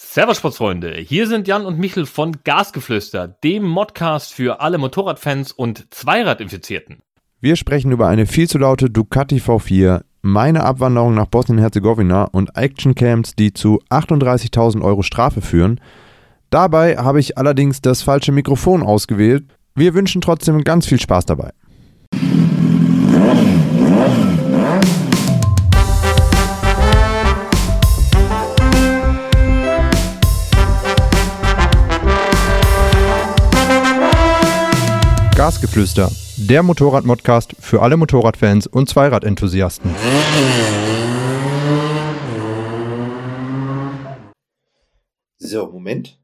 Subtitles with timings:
[0.00, 5.92] Servus Sportsfreunde, hier sind Jan und Michel von Gasgeflüster, dem Modcast für alle Motorradfans und
[5.92, 7.00] Zweiradinfizierten.
[7.40, 13.34] Wir sprechen über eine viel zu laute Ducati V4, meine Abwanderung nach Bosnien-Herzegowina und Actioncamps,
[13.34, 15.80] die zu 38.000 Euro Strafe führen.
[16.48, 19.46] Dabei habe ich allerdings das falsche Mikrofon ausgewählt.
[19.74, 21.50] Wir wünschen trotzdem ganz viel Spaß dabei.
[35.48, 39.94] Gasgeflüster, der Motorrad-Modcast für alle Motorradfans und Zweiradenthusiasten.
[45.38, 46.18] So, Moment.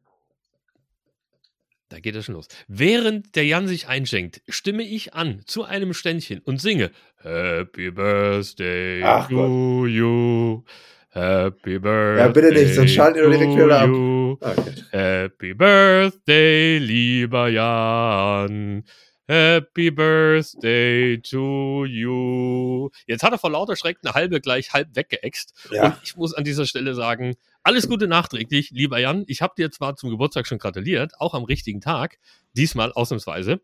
[1.89, 2.49] Da geht es schon los.
[2.69, 6.91] Während der Jan sich einschenkt, stimme ich an zu einem Ständchen und singe
[7.23, 9.89] Happy Birthday Ach to Gott.
[9.89, 10.63] you.
[11.09, 12.19] Happy Birthday.
[12.19, 13.89] Ja, bitte nicht, sonst schalten wir doch direkt wieder ab.
[13.89, 14.75] Okay.
[14.91, 18.85] Happy Birthday, lieber Jan.
[19.27, 22.91] Happy Birthday to you.
[23.07, 25.55] Jetzt hat er vor lauter Schreck eine halbe gleich halb weggeext.
[25.71, 29.25] Und Ja, ich muss an dieser Stelle sagen, alles Gute nachträglich, lieber Jan.
[29.27, 32.19] Ich habe dir zwar zum Geburtstag schon gratuliert, auch am richtigen Tag,
[32.53, 33.63] diesmal ausnahmsweise.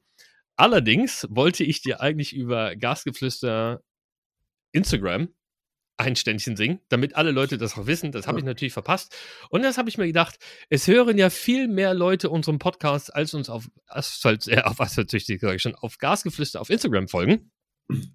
[0.57, 3.83] Allerdings wollte ich dir eigentlich über Gasgeflüster
[4.73, 5.29] Instagram
[6.01, 8.13] ein Ständchen singen, damit alle Leute das auch wissen.
[8.13, 9.15] Das habe ich natürlich verpasst.
[9.51, 13.35] Und das habe ich mir gedacht, es hören ja viel mehr Leute unserem Podcast als
[13.35, 17.51] uns auf Asphalt, äh, auf sage ich schon, auf Gasgeflüster auf Instagram folgen.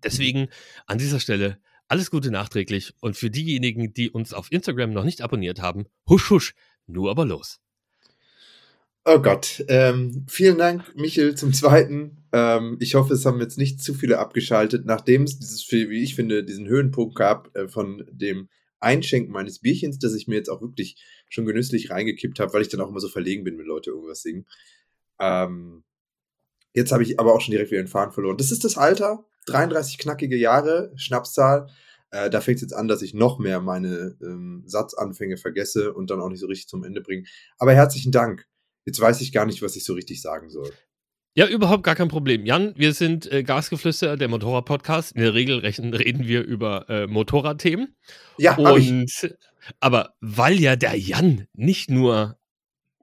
[0.04, 0.50] Deswegen
[0.88, 5.22] an dieser Stelle alles Gute nachträglich und für diejenigen, die uns auf Instagram noch nicht
[5.22, 6.56] abonniert haben, husch husch,
[6.88, 7.60] nur aber los.
[9.06, 9.64] Oh Gott.
[9.68, 12.26] Ähm, vielen Dank, Michel, zum Zweiten.
[12.34, 16.16] Ähm, ich hoffe, es haben jetzt nicht zu viele abgeschaltet, nachdem es dieses, wie ich
[16.16, 20.62] finde, diesen Höhenpunkt gab äh, von dem Einschenken meines Bierchens, das ich mir jetzt auch
[20.62, 20.98] wirklich
[21.30, 24.22] schon genüsslich reingekippt habe, weil ich dann auch immer so verlegen bin, wenn Leute irgendwas
[24.22, 24.46] singen.
[25.20, 25.84] Ähm,
[26.74, 28.38] jetzt habe ich aber auch schon direkt wieder den Faden verloren.
[28.38, 31.68] Das ist das Alter, 33 knackige Jahre, Schnapszahl.
[32.12, 36.10] Äh, da fängt es jetzt an, dass ich noch mehr meine ähm, Satzanfänge vergesse und
[36.10, 37.24] dann auch nicht so richtig zum Ende bringe.
[37.58, 38.48] Aber herzlichen Dank.
[38.86, 40.72] Jetzt weiß ich gar nicht, was ich so richtig sagen soll.
[41.38, 42.46] Ja, überhaupt gar kein Problem.
[42.46, 45.12] Jan, wir sind äh, Gasgeflüster, der Motorrad-Podcast.
[45.12, 47.94] In der Regel reden wir über äh, Motorradthemen.
[48.38, 48.56] Ja.
[48.56, 49.36] Und
[49.80, 52.38] aber weil ja der Jan nicht nur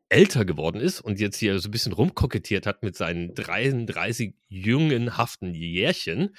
[0.08, 5.54] älter geworden ist und jetzt hier so ein bisschen rumkokettiert hat mit seinen 33 jüngenhaften
[5.54, 6.36] Jährchen,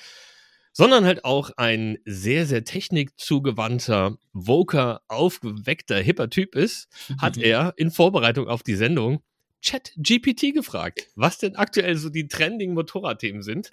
[0.71, 6.87] sondern halt auch ein sehr, sehr technikzugewandter, woker, aufgeweckter, hipper Typ ist,
[7.19, 9.21] hat er in Vorbereitung auf die Sendung
[9.63, 13.71] Chat-GPT gefragt, was denn aktuell so die trending Motorradthemen sind,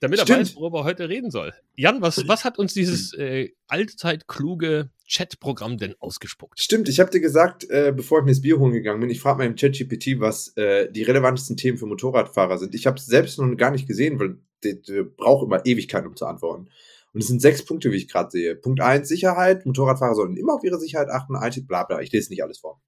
[0.00, 0.40] damit er Stimmt.
[0.40, 1.54] weiß, worüber er heute reden soll.
[1.76, 6.60] Jan, was, was hat uns dieses äh, allzeitkluge Chat-Programm denn ausgespuckt?
[6.60, 9.20] Stimmt, ich habe dir gesagt, äh, bevor ich mir das Bier holen gegangen bin, ich
[9.20, 12.74] frage mal im ChatGPT, was äh, die relevantesten Themen für Motorradfahrer sind.
[12.74, 16.26] Ich habe es selbst noch gar nicht gesehen, weil der, braucht immer Ewigkeiten, um zu
[16.26, 16.68] antworten.
[17.14, 18.56] Und es sind sechs Punkte, wie ich gerade sehe.
[18.56, 19.66] Punkt eins Sicherheit.
[19.66, 21.34] Motorradfahrer sollten immer auf ihre Sicherheit achten.
[21.66, 22.00] Bla bla.
[22.00, 22.80] Ich lese nicht alles vor.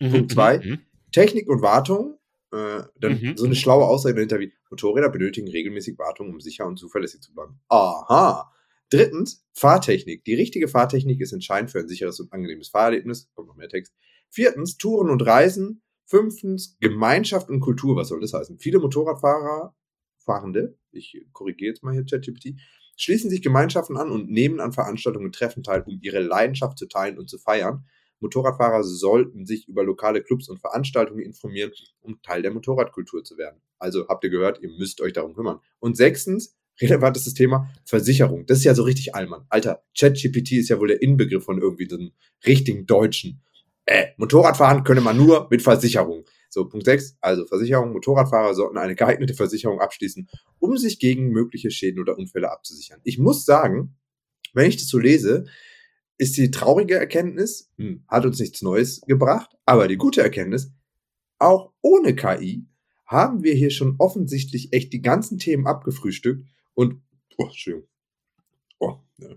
[0.00, 0.58] Punkt zwei.
[0.58, 0.80] Mhm.
[1.12, 2.18] Technik und Wartung.
[2.52, 3.36] Äh, dann Mhm.
[3.36, 7.34] so eine schlaue Aussage dahinter wie Motorräder benötigen regelmäßig Wartung, um sicher und zuverlässig zu
[7.34, 7.58] bleiben.
[7.68, 8.52] Aha.
[8.90, 10.24] Drittens, Fahrtechnik.
[10.24, 13.28] Die richtige Fahrtechnik ist entscheidend für ein sicheres und angenehmes Fahrerlebnis.
[13.34, 13.92] Kommt noch mehr Text.
[14.30, 15.82] Viertens, Touren und Reisen.
[16.08, 17.96] Fünftens, Gemeinschaft und Kultur.
[17.96, 18.60] Was soll das heißen?
[18.60, 19.74] Viele Motorradfahrer,
[20.18, 22.54] Fahrende, ich korrigiere jetzt mal hier ChatGPT,
[22.96, 26.86] schließen sich Gemeinschaften an und nehmen an Veranstaltungen und Treffen teil, um ihre Leidenschaft zu
[26.86, 27.86] teilen und zu feiern.
[28.20, 33.60] Motorradfahrer sollten sich über lokale Clubs und Veranstaltungen informieren, um Teil der Motorradkultur zu werden.
[33.78, 35.60] Also habt ihr gehört, ihr müsst euch darum kümmern.
[35.78, 38.46] Und sechstens, relevantes Thema, Versicherung.
[38.46, 39.46] Das ist ja so richtig Allmann.
[39.48, 42.12] Alter, ChatGPT ist ja wohl der Inbegriff von irgendwie so einem
[42.46, 43.42] richtigen Deutschen.
[43.86, 46.24] Äh, Motorradfahren könne man nur mit Versicherung.
[46.48, 47.92] So, Punkt 6, also Versicherung.
[47.92, 50.28] Motorradfahrer sollten eine geeignete Versicherung abschließen,
[50.58, 53.00] um sich gegen mögliche Schäden oder Unfälle abzusichern.
[53.04, 53.96] Ich muss sagen,
[54.54, 55.46] wenn ich das so lese,
[56.18, 60.72] ist die traurige Erkenntnis, hm, hat uns nichts Neues gebracht, aber die gute Erkenntnis,
[61.38, 62.66] auch ohne KI
[63.04, 67.00] haben wir hier schon offensichtlich echt die ganzen Themen abgefrühstückt und,
[67.36, 67.88] oh, Entschuldigung.
[68.78, 69.28] Oh, ja.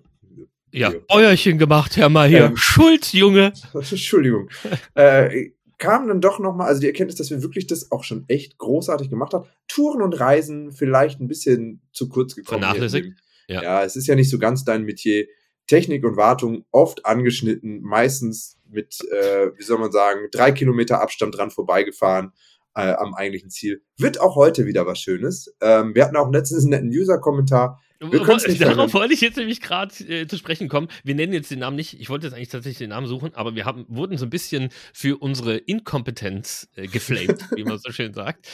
[0.71, 0.93] Ja.
[1.07, 2.45] Bäuerchen gemacht, Herr mal hier.
[2.45, 2.57] Ähm.
[2.57, 3.53] Schuld, Junge.
[3.73, 4.49] Entschuldigung.
[4.93, 8.57] äh, kam dann doch nochmal, also die Erkenntnis, dass wir wirklich das auch schon echt
[8.57, 9.47] großartig gemacht haben.
[9.67, 12.61] Touren und Reisen vielleicht ein bisschen zu kurz gekommen.
[12.61, 13.17] Vernachlässigt?
[13.47, 13.63] Ja.
[13.63, 13.83] Ja.
[13.83, 15.25] es ist ja nicht so ganz dein Metier.
[15.69, 21.37] Technik und Wartung oft angeschnitten, meistens mit, äh, wie soll man sagen, drei Kilometer Abstand
[21.37, 22.33] dran vorbeigefahren
[22.75, 23.83] äh, am eigentlichen Ziel.
[23.97, 25.55] Wird auch heute wieder was Schönes.
[25.61, 27.79] Ähm, wir hatten auch letztens einen netten User-Kommentar.
[27.99, 28.93] Darauf verhindern.
[28.93, 30.87] wollte ich jetzt nämlich gerade äh, zu sprechen kommen.
[31.03, 31.99] Wir nennen jetzt den Namen nicht.
[31.99, 34.69] Ich wollte jetzt eigentlich tatsächlich den Namen suchen, aber wir haben, wurden so ein bisschen
[34.93, 38.47] für unsere Inkompetenz äh, geflamed, wie man so schön sagt.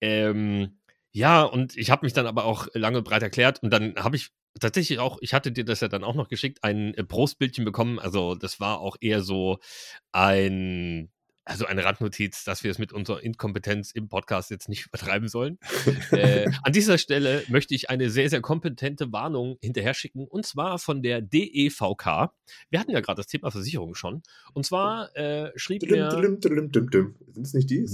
[0.00, 0.79] Ähm,
[1.12, 4.16] ja, und ich habe mich dann aber auch lange und breit erklärt und dann habe
[4.16, 7.64] ich tatsächlich auch, ich hatte dir das ja dann auch noch geschickt, ein äh, Prostbildchen
[7.64, 7.98] bekommen.
[7.98, 9.58] Also das war auch eher so
[10.12, 11.10] ein,
[11.44, 15.58] also eine Randnotiz, dass wir es mit unserer Inkompetenz im Podcast jetzt nicht übertreiben sollen.
[16.12, 20.78] äh, an dieser Stelle möchte ich eine sehr, sehr kompetente Warnung hinterher schicken und zwar
[20.78, 22.30] von der DEVK.
[22.70, 24.22] Wir hatten ja gerade das Thema Versicherung schon.
[24.52, 26.08] Und zwar äh, schrieb mir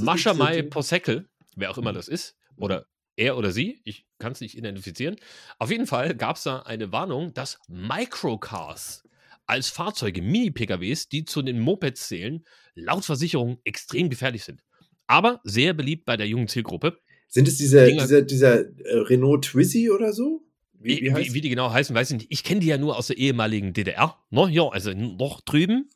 [0.04, 2.86] Mascha Mai Posekel, wer auch immer das ist, oder
[3.16, 5.16] er oder sie, ich kann es nicht identifizieren.
[5.58, 9.04] Auf jeden Fall gab es da eine Warnung, dass Microcars
[9.46, 14.62] als Fahrzeuge, Mini-PKWs, die zu den Mopeds zählen, laut Versicherung extrem gefährlich sind.
[15.06, 16.98] Aber sehr beliebt bei der jungen Zielgruppe.
[17.28, 20.42] Sind es diese, Dinger- dieser, dieser äh, Renault Twizy oder so?
[20.78, 22.26] Wie, Wie, wie wie die genau heißen, weiß ich nicht.
[22.30, 24.18] Ich kenne die ja nur aus der ehemaligen DDR.
[24.30, 24.48] Ne?
[24.50, 25.88] Ja, also noch drüben.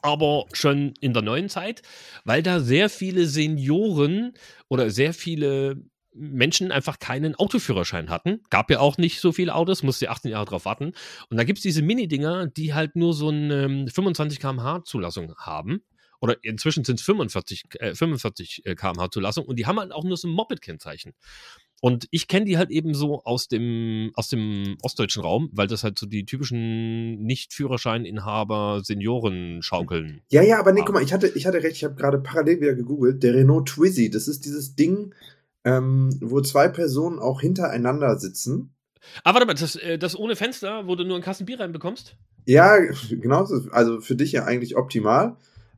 [0.00, 1.82] Aber schon in der neuen Zeit,
[2.24, 4.32] weil da sehr viele Senioren
[4.68, 5.82] oder sehr viele
[6.18, 8.40] Menschen einfach keinen Autoführerschein hatten.
[8.50, 10.92] Gab ja auch nicht so viele Autos, musste 18 Jahre drauf warten.
[11.30, 15.34] Und da gibt es diese Mini-Dinger, die halt nur so eine ähm, 25 km/h Zulassung
[15.36, 15.82] haben.
[16.20, 20.16] Oder inzwischen sind es 45, äh, 45 km/h Zulassung und die haben halt auch nur
[20.16, 21.14] so ein Moped-Kennzeichen.
[21.80, 25.84] Und ich kenne die halt eben so aus dem, aus dem ostdeutschen Raum, weil das
[25.84, 30.22] halt so die typischen Nicht-Führerscheininhaber Senioren schaukeln.
[30.30, 32.60] Ja, ja, aber nee, guck mal, ich hatte, ich hatte recht, ich habe gerade parallel
[32.60, 33.22] wieder gegoogelt.
[33.22, 35.14] Der Renault Twizy, das ist dieses Ding,
[35.64, 38.74] ähm, wo zwei Personen auch hintereinander sitzen.
[39.24, 42.16] Ah, warte mal, das, äh, das ohne Fenster, wo du nur ein Kasten Bier reinbekommst?
[42.46, 42.78] Ja,
[43.10, 45.36] genau, also für dich ja eigentlich optimal.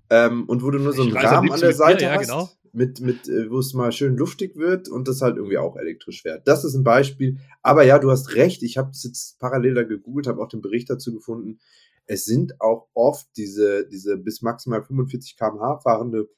[0.08, 2.28] Ähm, und wo du nur so einen Rahmen an der mit Bier, Seite ja, hast,
[2.28, 2.48] genau.
[2.72, 6.22] mit, mit, äh, wo es mal schön luftig wird und das halt irgendwie auch elektrisch
[6.22, 6.48] fährt.
[6.48, 7.38] Das ist ein Beispiel.
[7.62, 10.62] Aber ja, du hast recht, ich habe es jetzt parallel da gegoogelt, habe auch den
[10.62, 11.60] Bericht dazu gefunden.
[12.06, 16.28] Es sind auch oft diese, diese bis maximal 45 km/h fahrende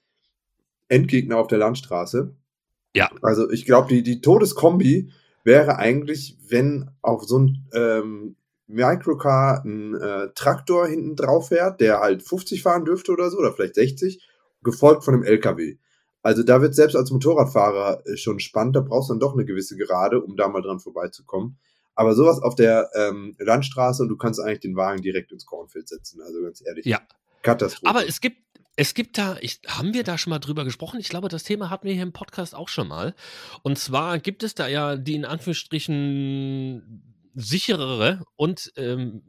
[0.89, 2.37] Endgegner auf der Landstraße.
[2.95, 3.11] Ja.
[3.23, 5.13] Also ich glaube, die, die Todeskombi
[5.45, 8.37] wäre eigentlich, wenn auf so ein ähm,
[8.67, 13.53] Microcar ein äh, Traktor hinten drauf fährt, der halt 50 fahren dürfte oder so, oder
[13.53, 14.27] vielleicht 60,
[14.63, 15.77] gefolgt von einem LKW.
[16.23, 19.45] Also da wird selbst als Motorradfahrer äh, schon spannend, da brauchst du dann doch eine
[19.45, 21.59] gewisse Gerade, um da mal dran vorbeizukommen.
[21.95, 25.89] Aber sowas auf der ähm, Landstraße und du kannst eigentlich den Wagen direkt ins Kornfeld
[25.89, 26.87] setzen, also ganz ehrlich.
[26.87, 27.01] Ja.
[27.43, 27.91] Katastrophe.
[27.91, 28.39] Aber es gibt,
[28.77, 30.99] es gibt da, ich, haben wir da schon mal drüber gesprochen?
[30.99, 33.15] Ich glaube, das Thema hatten wir hier im Podcast auch schon mal.
[33.63, 37.03] Und zwar gibt es da ja die in Anführungsstrichen
[37.35, 39.23] sicherere und ähm,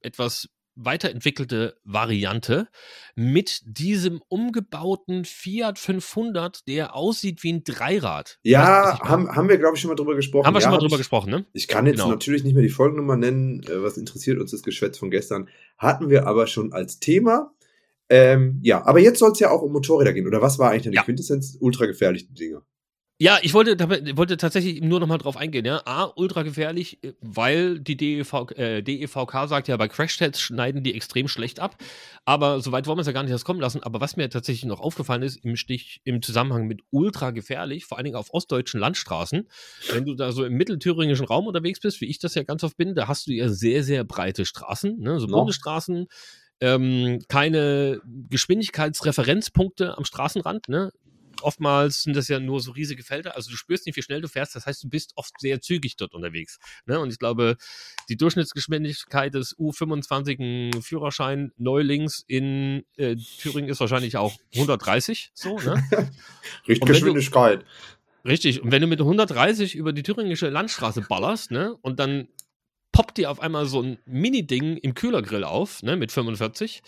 [0.00, 2.68] etwas weiterentwickelte Variante
[3.14, 8.38] mit diesem umgebauten Fiat 500, der aussieht wie ein Dreirad.
[8.42, 10.46] Ja, haben, haben wir, glaube ich, schon mal drüber gesprochen.
[10.46, 11.46] haben wir ja, schon mal drüber ich, gesprochen, ne?
[11.52, 12.10] Ich kann jetzt Genau.
[12.10, 15.48] natürlich nicht mehr die Folgennummer nennen, äh, was interessiert uns das Geschwätz von gestern.
[15.78, 17.52] Hatten wir aber schon als Thema.
[18.16, 20.28] Ähm, ja, aber jetzt soll es ja auch um Motorräder gehen.
[20.28, 21.02] Oder was war eigentlich die Ja.
[21.02, 21.56] Quintessenz?
[21.60, 22.62] Ultra gefährliche Dinge.
[23.18, 23.78] Ja, ich wollte,
[24.16, 25.64] wollte tatsächlich nur noch mal drauf eingehen.
[25.64, 25.82] Ja.
[25.84, 30.94] A, ultra gefährlich, äh, weil die DEV, äh, DEVK sagt ja, bei Crashtests schneiden die
[30.94, 31.76] extrem schlecht ab.
[32.24, 33.82] Aber soweit wollen wir es ja gar nicht erst kommen lassen.
[33.82, 37.98] Aber was mir tatsächlich noch aufgefallen ist, im Stich, im Zusammenhang mit ultra gefährlich, vor
[37.98, 39.48] allen Dingen auf ostdeutschen Landstraßen,
[39.92, 42.76] wenn du da so im mittelthüringischen Raum unterwegs bist, wie ich das ja ganz oft
[42.76, 45.20] bin, da hast du ja sehr, sehr breite Straßen, ne?
[45.20, 45.38] so No.
[45.38, 46.06] Bundesstraßen,
[46.60, 50.92] ähm, keine Geschwindigkeitsreferenzpunkte am Straßenrand, ne?
[51.44, 54.28] oftmals sind das ja nur so riesige Felder, also du spürst nicht, wie schnell du
[54.28, 56.58] fährst, das heißt, du bist oft sehr zügig dort unterwegs.
[56.86, 56.98] Ne?
[56.98, 57.56] Und ich glaube,
[58.08, 65.82] die Durchschnittsgeschwindigkeit des U25 Führerschein Neulings in äh, Thüringen ist wahrscheinlich auch 130, so, ne?
[66.68, 67.64] Richtgeschwindigkeit.
[68.26, 68.62] Richtig.
[68.62, 72.28] Und wenn du mit 130 über die thüringische Landstraße ballerst, ne, und dann
[72.94, 76.82] poppt dir auf einmal so ein Mini-Ding im Kühlergrill auf, ne, mit 45,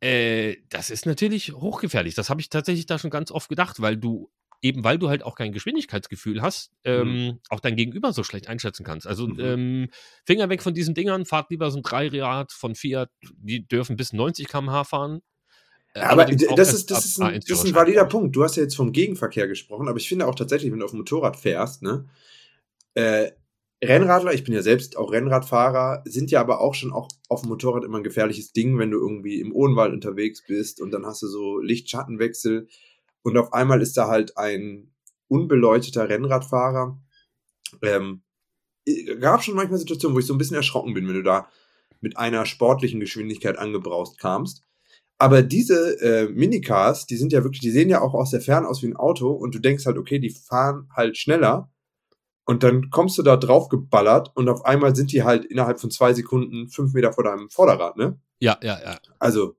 [0.00, 2.14] äh, das ist natürlich hochgefährlich.
[2.14, 4.30] Das habe ich tatsächlich da schon ganz oft gedacht, weil du
[4.62, 8.84] eben weil du halt auch kein Geschwindigkeitsgefühl hast, ähm, auch dein Gegenüber so schlecht einschätzen
[8.84, 9.06] kannst.
[9.06, 9.40] Also Mhm.
[9.40, 9.88] ähm,
[10.26, 14.12] Finger weg von diesen Dingern, fahrt lieber so ein Dreirad von Fiat, die dürfen bis
[14.12, 15.22] 90 km/h fahren.
[15.94, 18.04] Äh, Aber das ist, das, ist ein, A1 das ist ein valider.
[18.04, 18.36] Punkt.
[18.36, 20.90] Du hast ja jetzt vom Gegenverkehr gesprochen, aber ich finde auch tatsächlich, wenn du auf
[20.90, 22.04] dem Motorrad fährst, ne,
[22.92, 23.30] äh,
[23.82, 27.48] Rennradler, ich bin ja selbst auch Rennradfahrer, sind ja aber auch schon auch auf dem
[27.48, 31.22] Motorrad immer ein gefährliches Ding, wenn du irgendwie im Odenwald unterwegs bist und dann hast
[31.22, 32.68] du so Licht-Schattenwechsel
[33.22, 34.92] und auf einmal ist da halt ein
[35.28, 37.00] unbeleuchteter Rennradfahrer.
[37.82, 38.22] Ähm,
[39.20, 41.48] gab schon manchmal Situationen, wo ich so ein bisschen erschrocken bin, wenn du da
[42.00, 44.64] mit einer sportlichen Geschwindigkeit angebraust kamst.
[45.18, 48.66] Aber diese äh, Minicars, die sind ja wirklich, die sehen ja auch aus der Ferne
[48.66, 51.70] aus wie ein Auto und du denkst halt, okay, die fahren halt schneller.
[52.50, 55.92] Und dann kommst du da drauf geballert und auf einmal sind die halt innerhalb von
[55.92, 58.18] zwei Sekunden fünf Meter vor deinem Vorderrad, ne?
[58.40, 58.98] Ja, ja, ja.
[59.20, 59.54] Also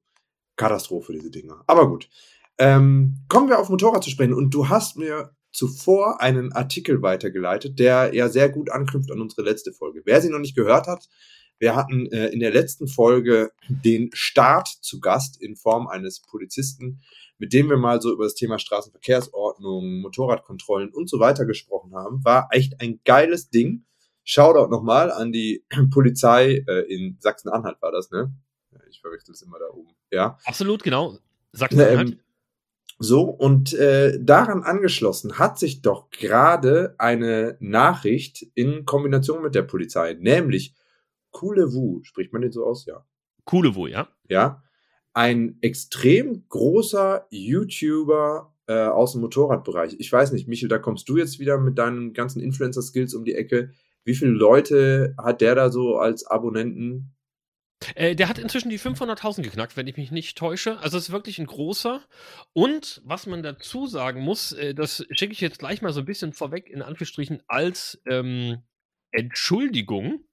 [0.58, 1.64] Katastrophe, diese Dinger.
[1.68, 2.10] Aber gut.
[2.58, 4.34] Ähm, kommen wir auf Motorrad zu sprechen.
[4.34, 9.44] Und du hast mir zuvor einen Artikel weitergeleitet, der ja sehr gut anknüpft an unsere
[9.44, 10.02] letzte Folge.
[10.04, 11.08] Wer sie noch nicht gehört hat,
[11.60, 17.00] wir hatten äh, in der letzten Folge den Staat zu Gast in Form eines Polizisten,
[17.42, 22.24] mit dem wir mal so über das Thema Straßenverkehrsordnung, Motorradkontrollen und so weiter gesprochen haben,
[22.24, 23.84] war echt ein geiles Ding.
[24.24, 28.32] Shoutout nochmal an die Polizei äh, in Sachsen-Anhalt war das, ne?
[28.92, 29.90] Ich verwechsel es immer da oben.
[30.12, 30.38] Ja.
[30.46, 31.18] Absolut, genau.
[31.54, 32.12] Sachsen-Anhalt.
[32.12, 32.20] Ähm,
[33.00, 39.64] so, und äh, daran angeschlossen hat sich doch gerade eine Nachricht in Kombination mit der
[39.64, 40.76] Polizei, nämlich
[41.32, 42.86] Kulewu, spricht man den so aus?
[42.86, 43.04] Ja.
[43.46, 44.10] Kulewu, ja.
[44.30, 44.62] Ja
[45.14, 49.96] ein extrem großer YouTuber äh, aus dem Motorradbereich.
[50.00, 53.36] Ich weiß nicht, Michel, da kommst du jetzt wieder mit deinen ganzen Influencer-Skills um die
[53.36, 53.72] Ecke.
[54.04, 57.14] Wie viele Leute hat der da so als Abonnenten?
[57.96, 60.80] Äh, der hat inzwischen die 500.000 geknackt, wenn ich mich nicht täusche.
[60.80, 62.02] Also es ist wirklich ein großer.
[62.54, 66.06] Und was man dazu sagen muss, äh, das schicke ich jetzt gleich mal so ein
[66.06, 68.60] bisschen vorweg, in Anführungsstrichen, als ähm,
[69.12, 70.24] Entschuldigung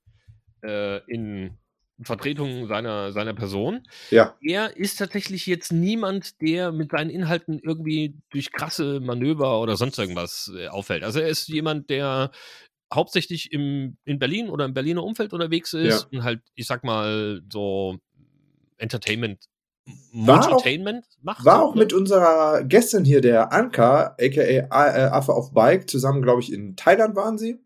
[0.63, 1.59] äh, in
[2.03, 3.87] Vertretung seiner, seiner Person.
[4.11, 4.37] Ja.
[4.41, 9.99] Er ist tatsächlich jetzt niemand, der mit seinen Inhalten irgendwie durch krasse Manöver oder sonst
[9.99, 11.03] irgendwas äh, auffällt.
[11.03, 12.31] Also er ist jemand, der
[12.93, 16.19] hauptsächlich im, in Berlin oder im Berliner Umfeld unterwegs ist ja.
[16.19, 17.99] und halt, ich sag mal, so
[18.79, 19.49] Entertainment
[20.13, 21.45] Entertainment macht.
[21.45, 21.81] War auch ne?
[21.81, 26.77] mit unserer Gästin hier, der Anka, aka äh, Affe auf Bike, zusammen, glaube ich, in
[26.77, 27.59] Thailand waren sie.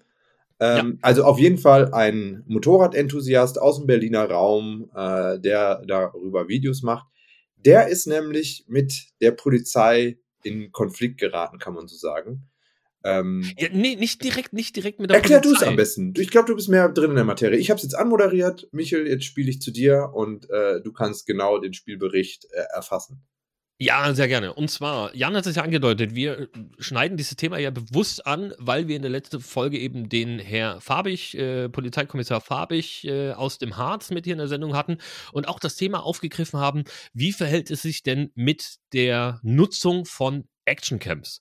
[0.62, 0.99] Ähm, ja.
[1.02, 7.09] Also auf jeden Fall ein Motorradenthusiast aus dem Berliner Raum, äh, der darüber Videos macht.
[7.57, 12.49] Der ist nämlich mit der Polizei in Konflikt geraten, kann man so sagen.
[13.04, 15.66] Ähm, ja, nee, nicht direkt, nicht direkt mit der erklär Polizei.
[15.66, 16.14] Erklär du es am besten.
[16.23, 17.59] Ich glaube, du bist mehr drin in der Materie.
[17.59, 21.26] Ich habe es jetzt anmoderiert, Michel, jetzt spiele ich zu dir und äh, du kannst
[21.26, 23.25] genau den Spielbericht äh, erfassen.
[23.85, 24.55] Ja, sehr gerne.
[24.55, 26.49] Und zwar, Jan hat es ja angedeutet, wir
[26.79, 30.81] schneiden dieses Thema ja bewusst an, weil wir in der letzten Folge eben den Herr
[30.81, 34.99] Fabich, äh, Polizeikommissar Fabich äh, aus dem Harz mit hier in der Sendung hatten
[35.33, 40.45] und auch das Thema aufgegriffen haben, wie verhält es sich denn mit der Nutzung von
[40.65, 41.41] Actioncamps?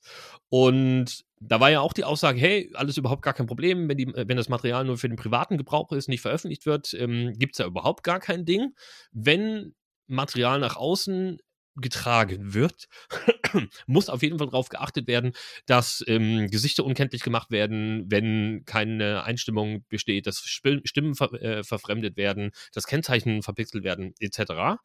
[0.50, 4.08] Und da war ja auch die Aussage, hey, alles überhaupt gar kein Problem, wenn, die,
[4.08, 7.60] wenn das Material nur für den privaten Gebrauch ist, nicht veröffentlicht wird, ähm, gibt es
[7.60, 8.74] ja überhaupt gar kein Ding.
[9.12, 9.76] Wenn
[10.08, 11.38] Material nach außen
[11.76, 12.88] getragen wird,
[13.88, 15.34] muss auf jeden Fall darauf geachtet werden,
[15.66, 22.18] dass ähm, Gesichter unkenntlich gemacht werden, wenn keine Einstimmung besteht, dass Stimmen ver äh, verfremdet
[22.18, 24.80] werden, dass Kennzeichen verpixelt werden, etc.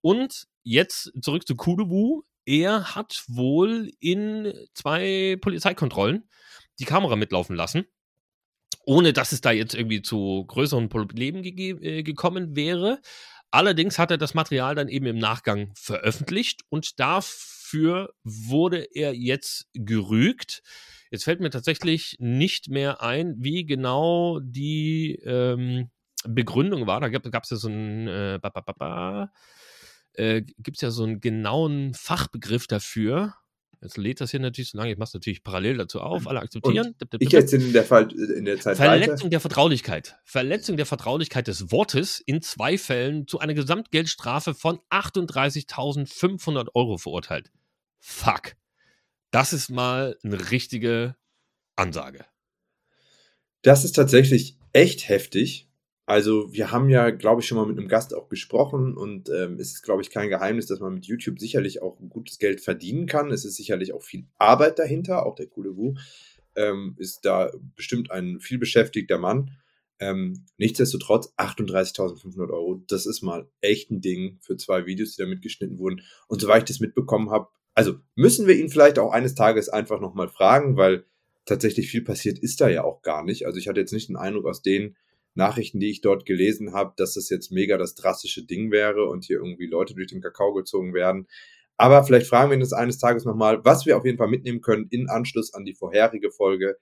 [0.00, 2.22] Und jetzt zurück zu Kudewu.
[2.44, 6.30] Er hat wohl in zwei Polizeikontrollen
[6.78, 7.84] die Kamera mitlaufen lassen
[8.88, 13.00] ohne dass es da jetzt irgendwie zu größeren Problemen äh, gekommen wäre.
[13.50, 19.68] Allerdings hat er das Material dann eben im Nachgang veröffentlicht und dafür wurde er jetzt
[19.72, 20.62] gerügt.
[21.10, 25.90] Jetzt fällt mir tatsächlich nicht mehr ein, wie genau die ähm,
[26.24, 27.00] Begründung war.
[27.00, 28.38] Da gab es ja so ein äh,
[30.14, 33.34] äh, gibt es ja so einen genauen Fachbegriff dafür.
[33.80, 36.40] Jetzt lädt das hier natürlich so lange, ich mache es natürlich parallel dazu auf, alle
[36.40, 36.96] akzeptieren.
[37.00, 39.28] Und ich jetzt in der, Fall, in der Zeit Verletzung weiter.
[39.28, 40.16] der Vertraulichkeit.
[40.24, 47.52] Verletzung der Vertraulichkeit des Wortes in zwei Fällen zu einer Gesamtgeldstrafe von 38.500 Euro verurteilt.
[48.00, 48.56] Fuck.
[49.30, 51.14] Das ist mal eine richtige
[51.76, 52.24] Ansage.
[53.62, 55.67] Das ist tatsächlich echt heftig.
[56.08, 59.58] Also wir haben ja, glaube ich, schon mal mit einem Gast auch gesprochen und ähm,
[59.60, 63.04] es ist, glaube ich, kein Geheimnis, dass man mit YouTube sicherlich auch gutes Geld verdienen
[63.04, 63.30] kann.
[63.30, 65.26] Es ist sicherlich auch viel Arbeit dahinter.
[65.26, 65.96] Auch der coole Wu
[66.56, 69.50] ähm, ist da bestimmt ein vielbeschäftigter Mann.
[69.98, 75.28] Ähm, nichtsdestotrotz 38.500 Euro, das ist mal echt ein Ding für zwei Videos, die da
[75.28, 76.00] mitgeschnitten wurden.
[76.26, 80.00] Und soweit ich das mitbekommen habe, also müssen wir ihn vielleicht auch eines Tages einfach
[80.00, 81.04] nochmal fragen, weil
[81.44, 83.44] tatsächlich viel passiert ist da ja auch gar nicht.
[83.44, 84.96] Also ich hatte jetzt nicht den Eindruck aus denen,
[85.38, 89.24] Nachrichten, die ich dort gelesen habe, dass das jetzt mega das drastische Ding wäre und
[89.24, 91.26] hier irgendwie Leute durch den Kakao gezogen werden.
[91.78, 94.88] Aber vielleicht fragen wir uns eines Tages nochmal, was wir auf jeden Fall mitnehmen können
[94.90, 96.76] in Anschluss an die vorherige Folge.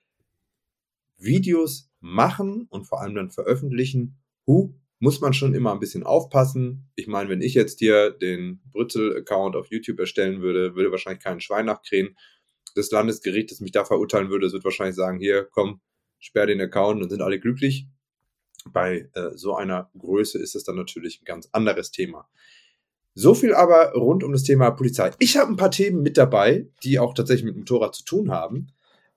[1.18, 4.18] Videos machen und vor allem dann veröffentlichen.
[4.46, 6.90] Hu, muss man schon immer ein bisschen aufpassen.
[6.94, 11.40] Ich meine, wenn ich jetzt hier den Brützel-Account auf YouTube erstellen würde, würde wahrscheinlich keinen
[11.40, 12.16] Schwein nachkrähen.
[12.74, 15.80] Das Landesgericht, das mich da verurteilen würde, wird wahrscheinlich sagen, hier, komm,
[16.18, 17.86] sperr den Account und sind alle glücklich.
[18.72, 22.28] Bei äh, so einer Größe ist es dann natürlich ein ganz anderes Thema.
[23.14, 25.10] So viel aber rund um das Thema Polizei.
[25.18, 28.68] Ich habe ein paar Themen mit dabei, die auch tatsächlich mit Motorrad zu tun haben.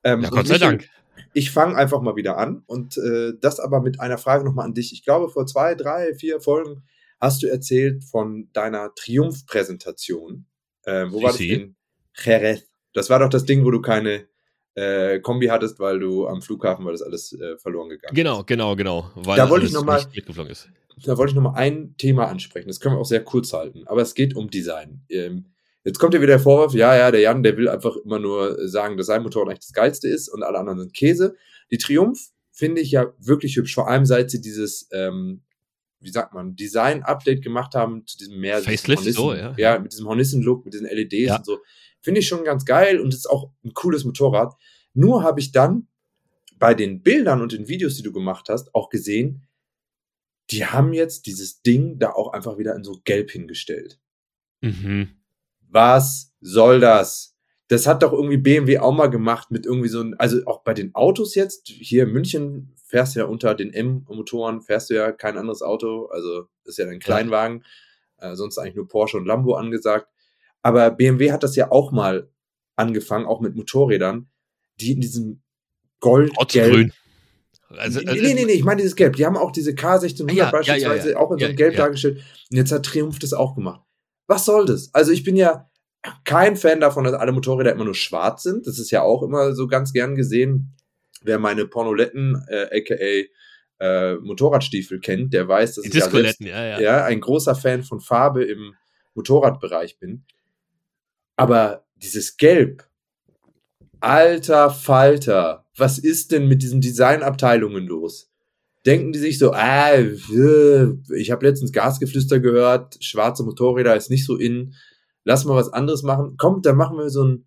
[0.05, 0.89] Ähm, ja, Gott sei Dank.
[1.33, 4.73] Ich fange einfach mal wieder an und äh, das aber mit einer Frage nochmal an
[4.73, 4.93] dich.
[4.93, 6.83] Ich glaube, vor zwei, drei, vier Folgen
[7.19, 10.45] hast du erzählt von deiner Triumphpräsentation.
[10.83, 11.75] Äh, wo war das in
[12.15, 12.63] Jerez?
[12.93, 14.28] Das war doch das Ding, wo du keine
[14.79, 18.75] äh, Kombi hattest, weil du am Flughafen, weil das alles äh, verloren gegangen Genau, genau,
[18.75, 19.11] genau.
[19.15, 20.01] Weil da wollte ich noch mal,
[21.05, 22.67] Da wollte ich noch mal ein Thema ansprechen.
[22.67, 23.83] Das können wir auch sehr kurz halten.
[23.87, 25.01] Aber es geht um Design.
[25.09, 25.45] Ähm,
[25.83, 28.67] jetzt kommt ja wieder der Vorwurf, ja, ja, der Jan, der will einfach immer nur
[28.67, 31.35] sagen, dass sein Motorrad eigentlich das geilste ist und alle anderen sind Käse.
[31.71, 35.41] Die Triumph finde ich ja wirklich hübsch, vor allem seit sie dieses, ähm,
[36.01, 39.53] wie sagt man, Design-Update gemacht haben zu diesem mehr Facelift, so, ja.
[39.57, 41.37] Ja, mit diesem Hornissen-Look, mit diesen LEDs ja.
[41.37, 41.59] und so.
[42.01, 44.53] Finde ich schon ganz geil und ist auch ein cooles Motorrad.
[44.93, 45.87] Nur habe ich dann
[46.57, 49.47] bei den Bildern und den Videos, die du gemacht hast, auch gesehen,
[50.51, 53.99] die haben jetzt dieses Ding da auch einfach wieder in so gelb hingestellt.
[54.61, 55.09] Mhm.
[55.69, 57.35] Was soll das?
[57.67, 60.73] Das hat doch irgendwie BMW auch mal gemacht mit irgendwie so ein, also auch bei
[60.73, 65.11] den Autos jetzt, hier in München fährst du ja unter den M-Motoren, fährst du ja
[65.11, 67.63] kein anderes Auto, also ist ja ein Kleinwagen,
[68.17, 70.07] äh, sonst eigentlich nur Porsche und Lambo angesagt.
[70.63, 72.31] Aber BMW hat das ja auch mal
[72.75, 74.28] angefangen, auch mit Motorrädern,
[74.79, 75.41] die in diesem
[75.99, 76.91] Goldgelb.
[77.69, 79.15] Also, also, nee, nee, nee, ich meine dieses Gelb.
[79.15, 82.17] Die haben auch diese K1600 ja, beispielsweise ja, ja, auch in so einem Gelb dargestellt.
[82.49, 83.81] Und jetzt hat Triumph das auch gemacht.
[84.25, 84.89] Was soll das?
[84.93, 85.69] Also ich bin ja
[86.23, 88.65] kein Fan davon, dass alle Motorräder immer nur schwarz sind.
[88.65, 90.75] Das ist ja auch immer so ganz gern gesehen.
[91.21, 92.95] Wer meine Pornoletten, äh, aka
[93.79, 98.43] äh, Motorradstiefel kennt, der weiß, dass ich ja, selbst, ja, ein großer Fan von Farbe
[98.43, 98.75] im
[99.13, 100.25] Motorradbereich bin.
[101.35, 102.88] Aber dieses Gelb,
[104.01, 108.31] alter Falter, was ist denn mit diesen Designabteilungen los?
[108.85, 114.37] Denken die sich so, ah, ich habe letztens Gasgeflüster gehört, schwarze Motorräder ist nicht so
[114.37, 114.73] in,
[115.23, 116.37] lass mal was anderes machen.
[116.37, 117.45] Kommt, dann machen wir so ein,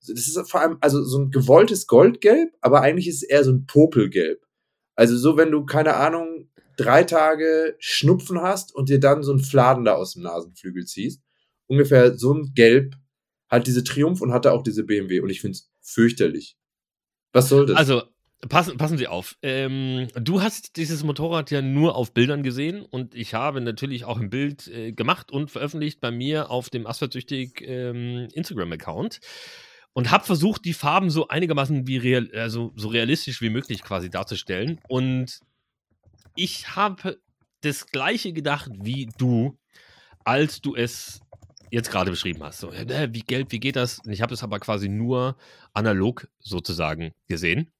[0.00, 3.52] das ist vor allem, also so ein gewolltes Goldgelb, aber eigentlich ist es eher so
[3.52, 4.42] ein Popelgelb.
[4.94, 9.40] Also so, wenn du, keine Ahnung, drei Tage Schnupfen hast und dir dann so ein
[9.40, 11.20] Fladen da aus dem Nasenflügel ziehst.
[11.66, 12.94] Ungefähr so ein Gelb
[13.48, 16.56] hat diese Triumph und hatte auch diese BMW und ich finde es fürchterlich.
[17.32, 17.76] Was soll das?
[17.76, 18.02] Also,
[18.48, 19.36] passen, passen Sie auf.
[19.42, 24.18] Ähm, du hast dieses Motorrad ja nur auf Bildern gesehen und ich habe natürlich auch
[24.18, 29.20] ein Bild äh, gemacht und veröffentlicht bei mir auf dem Asphaltsüchtig ähm, Instagram-Account
[29.92, 34.08] und habe versucht, die Farben so einigermaßen wie real, also so realistisch wie möglich quasi
[34.08, 34.80] darzustellen.
[34.88, 35.40] Und
[36.34, 37.18] ich habe
[37.62, 39.58] das gleiche gedacht wie du,
[40.24, 41.20] als du es
[41.70, 42.60] jetzt gerade beschrieben hast.
[42.60, 44.00] So, äh, wie gelb, wie geht das?
[44.00, 45.36] Und ich habe es aber quasi nur
[45.72, 47.70] analog sozusagen gesehen.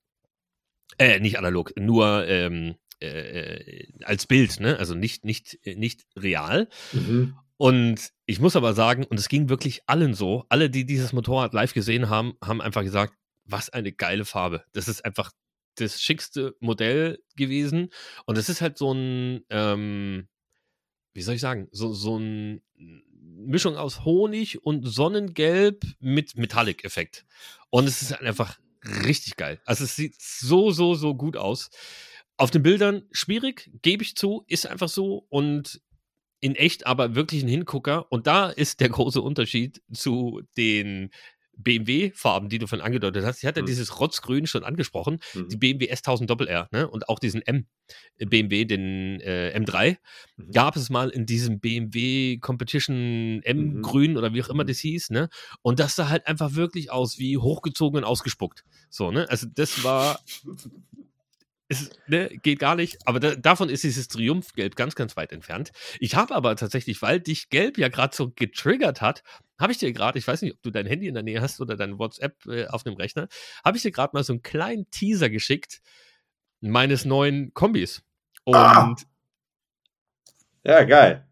[0.98, 4.78] Äh, nicht analog, nur ähm, äh, als Bild, ne?
[4.78, 6.68] Also nicht, nicht, nicht real.
[6.92, 7.36] Mhm.
[7.56, 11.52] Und ich muss aber sagen, und es ging wirklich allen so, alle, die dieses Motorrad
[11.52, 14.64] live gesehen haben, haben einfach gesagt, was eine geile Farbe.
[14.72, 15.32] Das ist einfach
[15.74, 17.90] das schickste Modell gewesen.
[18.24, 20.28] Und es ist halt so ein, ähm,
[21.12, 22.62] wie soll ich sagen, so, so ein
[23.46, 27.24] Mischung aus Honig und Sonnengelb mit Metallic-Effekt.
[27.70, 28.58] Und es ist einfach
[29.04, 29.60] richtig geil.
[29.64, 31.70] Also es sieht so, so, so gut aus.
[32.36, 35.26] Auf den Bildern schwierig, gebe ich zu, ist einfach so.
[35.28, 35.80] Und
[36.40, 38.10] in echt aber wirklich ein Hingucker.
[38.10, 41.10] Und da ist der große Unterschied zu den
[41.62, 43.38] BMW-Farben, die du von angedeutet hast.
[43.38, 43.66] Ich hatte mhm.
[43.66, 45.48] dieses Rotzgrün schon angesprochen, mhm.
[45.48, 46.88] die BMW S1000 Doppel R, ne?
[46.88, 47.66] Und auch diesen M
[48.18, 49.96] äh, BMW, den äh, M3,
[50.36, 50.50] mhm.
[50.52, 54.16] gab es mal in diesem BMW Competition M mhm.
[54.16, 54.68] Oder wie auch immer mhm.
[54.68, 55.28] das hieß, ne?
[55.62, 58.64] Und das sah halt einfach wirklich aus wie hochgezogen und ausgespuckt.
[58.88, 59.28] So, ne?
[59.28, 60.20] Also das war
[61.70, 62.98] ist, ne, geht gar nicht.
[63.06, 65.70] Aber da, davon ist dieses Triumphgelb ganz, ganz weit entfernt.
[66.00, 69.22] Ich habe aber tatsächlich, weil dich Gelb ja gerade so getriggert hat,
[69.58, 71.60] habe ich dir gerade, ich weiß nicht, ob du dein Handy in der Nähe hast
[71.60, 73.28] oder dein WhatsApp äh, auf dem Rechner,
[73.64, 75.80] habe ich dir gerade mal so einen kleinen Teaser geschickt
[76.60, 78.02] meines neuen Kombis.
[78.44, 78.94] Und ah.
[80.64, 81.29] ja, geil.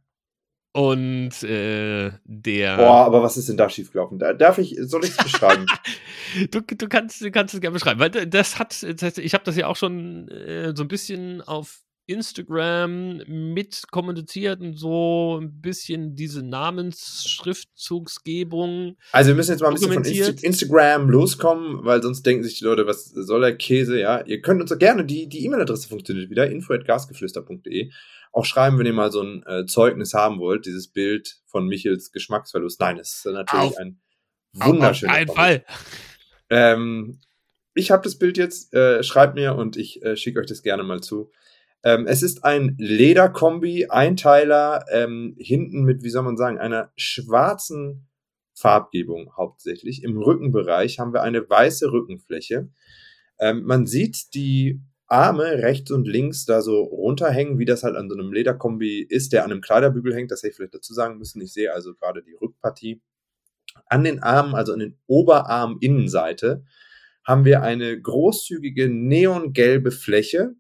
[0.79, 2.77] Und äh, der.
[2.77, 4.21] Boah, aber was ist denn da schiefgelaufen?
[4.21, 5.67] darf ich, soll ich es beschreiben?
[6.53, 9.67] du, du, kannst, du kannst es gerne beschreiben, weil das hat, ich habe das ja
[9.67, 16.45] auch schon äh, so ein bisschen auf Instagram mit kommuniziert und so ein bisschen diese
[16.45, 18.97] Namensschriftzugsgebung.
[19.11, 22.61] Also wir müssen jetzt mal ein bisschen von Inst Instagram loskommen, weil sonst denken sich
[22.61, 24.25] die Leute, was soll der Käse, ja.
[24.25, 27.91] Ihr könnt uns gerne, die E-Mail-Adresse funktioniert wieder, info.gasgeflüster.de
[28.33, 32.13] auch schreiben, wenn ihr mal so ein äh, Zeugnis haben wollt, dieses Bild von Michels
[32.13, 32.81] Geschmacksverlust.
[32.81, 34.01] Nein, es ist natürlich auf, ein
[34.53, 35.65] wunderschöner Auf jeden Fall.
[36.51, 37.21] Ähm,
[37.75, 40.83] ich habe das Bild jetzt, äh, schreibt mir und ich äh, schicke euch das gerne
[40.83, 41.31] mal zu.
[41.85, 48.09] Ähm, es ist ein Lederkombi, Einteiler, ähm, hinten mit, wie soll man sagen, einer schwarzen
[48.55, 50.03] Farbgebung hauptsächlich.
[50.03, 52.69] Im Rückenbereich haben wir eine weiße Rückenfläche.
[53.39, 58.09] Ähm, man sieht die Arme rechts und links da so runterhängen, wie das halt an
[58.09, 60.31] so einem Lederkombi ist, der an einem Kleiderbügel hängt.
[60.31, 61.41] Das hätte ich vielleicht dazu sagen müssen.
[61.41, 63.01] Ich sehe also gerade die Rückpartie.
[63.87, 66.65] An den Armen, also an den Oberarm-Innenseite,
[67.25, 70.55] haben wir eine großzügige neongelbe Fläche.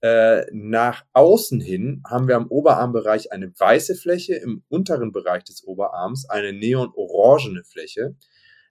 [0.00, 5.64] Äh, nach außen hin haben wir am Oberarmbereich eine weiße Fläche, im unteren Bereich des
[5.64, 8.14] Oberarms eine neonorangene Fläche.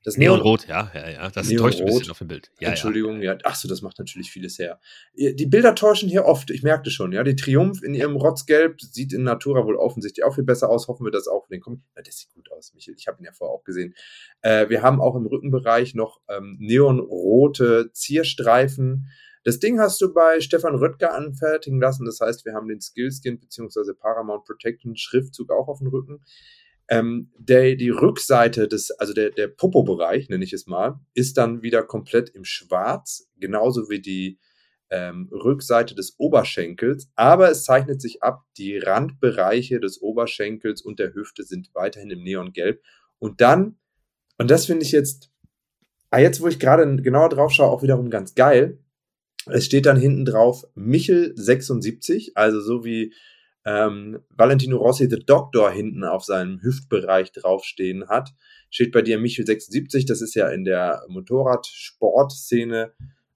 [0.07, 1.29] Das Neonrot, ja, ja, ja.
[1.29, 1.71] Das Neonrot.
[1.71, 2.49] täuscht ein bisschen auf dem Bild.
[2.61, 3.33] Ja, Entschuldigung, ja.
[3.33, 3.39] ja.
[3.43, 4.79] Ach so, das macht natürlich vieles her.
[5.13, 7.25] Die Bilder täuschen hier oft, ich merkte schon, ja.
[7.25, 10.87] Die Triumph in ihrem Rotzgelb sieht in Natura wohl offensichtlich auch viel besser aus.
[10.87, 11.83] Hoffen wir das auch für den Kommen.
[11.97, 12.95] Ja, das sieht gut aus, Michael.
[12.97, 13.95] Ich habe ihn ja vorher auch gesehen.
[14.43, 19.09] Äh, wir haben auch im Rückenbereich noch ähm, neonrote Zierstreifen.
[19.43, 22.05] Das Ding hast du bei Stefan Röttger anfertigen lassen.
[22.05, 23.93] Das heißt, wir haben den Skillskin bzw.
[23.93, 26.23] Paramount Protection Schriftzug auch auf dem Rücken.
[26.89, 31.61] Ähm, der, die Rückseite des, also der, der Popo-Bereich, nenne ich es mal, ist dann
[31.61, 34.39] wieder komplett im Schwarz, genauso wie die
[34.89, 37.09] ähm, Rückseite des Oberschenkels.
[37.15, 42.23] Aber es zeichnet sich ab, die Randbereiche des Oberschenkels und der Hüfte sind weiterhin im
[42.23, 42.81] Neongelb.
[43.19, 43.77] Und dann,
[44.37, 45.31] und das finde ich jetzt,
[46.09, 48.79] ah, jetzt wo ich gerade genauer drauf schaue, auch wiederum ganz geil.
[49.45, 53.13] Es steht dann hinten drauf Michel 76, also so wie
[53.67, 58.33] ähm, Valentino Rossi The Doctor hinten auf seinem Hüftbereich draufstehen hat,
[58.69, 60.05] steht bei dir Michel 76.
[60.05, 62.93] Das ist ja in der Motorradsportszene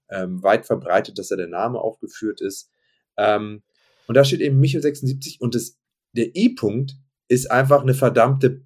[0.08, 2.70] ähm, weit verbreitet, dass da der Name aufgeführt ist.
[3.18, 3.62] Ähm,
[4.06, 5.78] und da steht eben Michel 76 und das,
[6.12, 6.96] der I-Punkt
[7.28, 8.62] ist einfach eine verdammte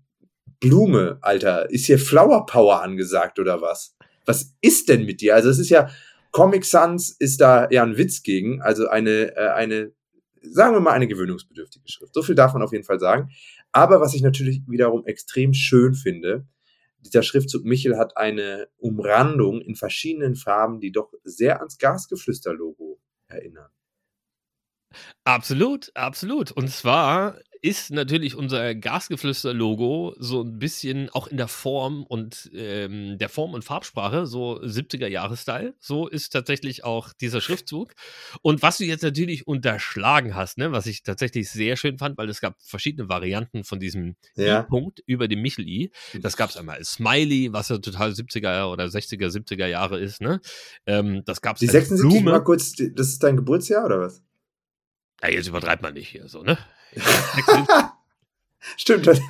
[0.60, 1.68] Blume, Alter.
[1.68, 3.96] Ist hier Flower Power angesagt oder was?
[4.24, 5.34] Was ist denn mit dir?
[5.34, 5.90] Also es ist ja,
[6.30, 9.95] Comic Sans ist da ja ein Witz gegen, also eine, äh, eine
[10.50, 12.14] sagen wir mal, eine gewöhnungsbedürftige Schrift.
[12.14, 13.30] So viel darf man auf jeden Fall sagen.
[13.72, 16.46] Aber was ich natürlich wiederum extrem schön finde,
[17.00, 23.70] dieser Schriftzug Michel hat eine Umrandung in verschiedenen Farben, die doch sehr ans Gasgeflüster-Logo erinnern.
[25.24, 26.52] Absolut, absolut.
[26.52, 33.18] Und zwar ist natürlich unser Gasgeflüster-Logo so ein bisschen auch in der Form und ähm,
[33.18, 35.74] der Form und Farbsprache, so 70er-Jahre-Style.
[35.80, 37.94] So ist tatsächlich auch dieser Schriftzug.
[38.42, 42.28] Und was du jetzt natürlich unterschlagen hast, ne, was ich tatsächlich sehr schön fand, weil
[42.28, 44.60] es gab verschiedene Varianten von diesem ja.
[44.60, 45.90] I-Punkt über dem Michel-I.
[46.20, 50.20] Das gab es einmal als Smiley, was ja total 70er oder 60er, 70er Jahre ist.
[50.20, 50.40] Ne?
[50.86, 52.30] Ähm, das gab es Die 76 Blume.
[52.30, 54.22] mal kurz, das ist dein Geburtsjahr oder was?
[55.22, 56.58] Ja, jetzt übertreibt man nicht hier so, ne?
[58.76, 59.08] Stimmt.
[59.08, 59.20] also,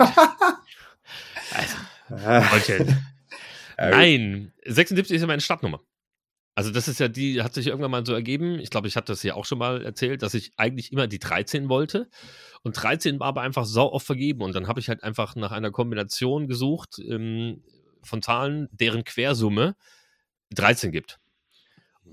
[3.79, 5.81] Nein, 76 ist ja meine Stadtnummer.
[6.55, 8.59] Also das ist ja die, hat sich irgendwann mal so ergeben.
[8.59, 11.19] Ich glaube, ich hatte das ja auch schon mal erzählt, dass ich eigentlich immer die
[11.19, 12.09] 13 wollte.
[12.63, 14.41] Und 13 war aber einfach sau oft vergeben.
[14.41, 17.63] Und dann habe ich halt einfach nach einer Kombination gesucht ähm,
[18.03, 19.77] von Zahlen, deren Quersumme
[20.55, 21.19] 13 gibt.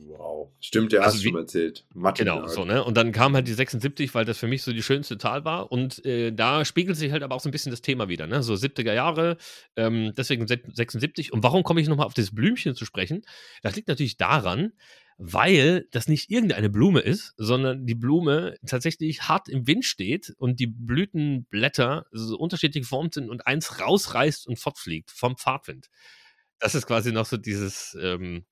[0.06, 0.52] Wow.
[0.60, 1.86] Stimmt, der also hast du schon erzählt.
[1.94, 2.84] Mathe genau, so, ne?
[2.84, 5.72] Und dann kam halt die 76, weil das für mich so die schönste Zahl war.
[5.72, 8.44] Und äh, da spiegelt sich halt aber auch so ein bisschen das Thema wieder, ne?
[8.44, 9.38] So 70er Jahre,
[9.76, 11.32] ähm, deswegen 76.
[11.34, 13.24] Und warum komme ich nochmal auf das Blümchen zu sprechen?
[13.62, 14.74] Das liegt natürlich daran,
[15.18, 20.60] weil das nicht irgendeine Blume ist, sondern die Blume tatsächlich hart im Wind steht und
[20.60, 25.90] die Blütenblätter so unterschiedlich geformt sind und eins rausreißt und fortfliegt vom Fahrtwind.
[26.60, 28.46] Das ist quasi noch so dieses, ähm,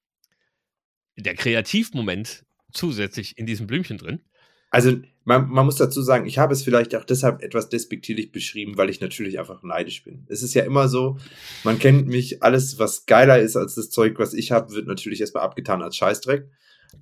[1.21, 4.21] der Kreativmoment zusätzlich in diesem Blümchen drin.
[4.69, 8.77] Also man, man, muss dazu sagen, ich habe es vielleicht auch deshalb etwas despektierlich beschrieben,
[8.77, 10.25] weil ich natürlich einfach neidisch bin.
[10.29, 11.17] Es ist ja immer so,
[11.63, 15.19] man kennt mich, alles, was geiler ist als das Zeug, was ich habe, wird natürlich
[15.19, 16.49] erstmal abgetan als Scheißdreck.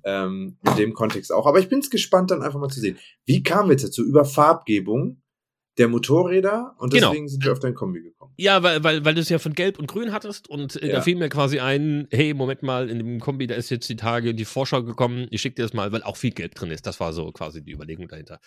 [0.04, 1.46] Ähm, in dem Kontext auch.
[1.46, 2.96] Aber ich bin es gespannt, dann einfach mal zu sehen.
[3.26, 4.04] Wie kam wir dazu?
[4.04, 5.20] Über Farbgebung
[5.80, 7.08] der Motorräder und genau.
[7.08, 7.32] deswegen genau.
[7.32, 8.34] sind wir auf dein Kombi gekommen.
[8.36, 10.96] Ja, weil, weil, weil du es ja von Gelb und Grün hattest und äh, ja.
[10.96, 13.96] da fiel mir quasi ein, hey, Moment mal, in dem Kombi, da ist jetzt die
[13.96, 16.86] Tage die Vorschau gekommen, ich schicke dir das mal, weil auch viel Gelb drin ist.
[16.86, 18.40] Das war so quasi die Überlegung dahinter.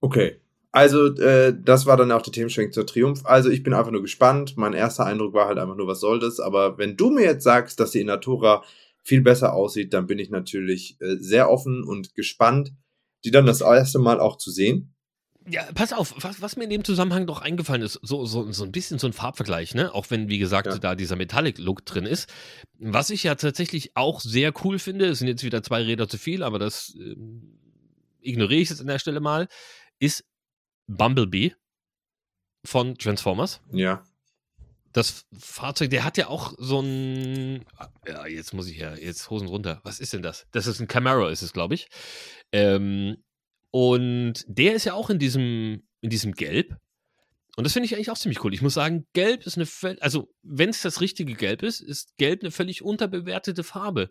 [0.00, 0.40] Okay.
[0.72, 3.24] Also, äh, das war dann auch der Themenschwenk zur Triumph.
[3.24, 4.56] Also, ich bin einfach nur gespannt.
[4.56, 6.40] Mein erster Eindruck war halt einfach nur, was soll das?
[6.40, 8.62] Aber wenn du mir jetzt sagst, dass die Inatura
[9.02, 12.72] viel besser aussieht, dann bin ich natürlich äh, sehr offen und gespannt,
[13.24, 14.94] die dann das erste Mal auch zu sehen.
[15.50, 18.64] Ja, pass auf, was, was, mir in dem Zusammenhang doch eingefallen ist, so, so, so
[18.64, 19.94] ein bisschen so ein Farbvergleich, ne?
[19.94, 20.78] Auch wenn, wie gesagt, ja.
[20.78, 22.28] da dieser Metallic-Look drin ist.
[22.78, 26.18] Was ich ja tatsächlich auch sehr cool finde, es sind jetzt wieder zwei Räder zu
[26.18, 27.16] viel, aber das äh,
[28.20, 29.48] ignoriere ich jetzt an der Stelle mal,
[29.98, 30.24] ist
[30.86, 31.54] Bumblebee
[32.64, 33.60] von Transformers.
[33.72, 34.02] Ja.
[34.92, 37.64] Das Fahrzeug, der hat ja auch so ein.
[38.06, 39.80] Ja, jetzt muss ich ja, jetzt Hosen runter.
[39.84, 40.46] Was ist denn das?
[40.50, 41.88] Das ist ein Camaro, ist es, glaube ich.
[42.52, 43.18] Ähm,
[43.70, 46.76] und der ist ja auch in diesem, in diesem Gelb.
[47.56, 48.54] Und das finde ich eigentlich auch ziemlich cool.
[48.54, 52.42] Ich muss sagen, Gelb ist eine, also wenn es das richtige Gelb ist, ist Gelb
[52.42, 54.10] eine völlig unterbewertete Farbe.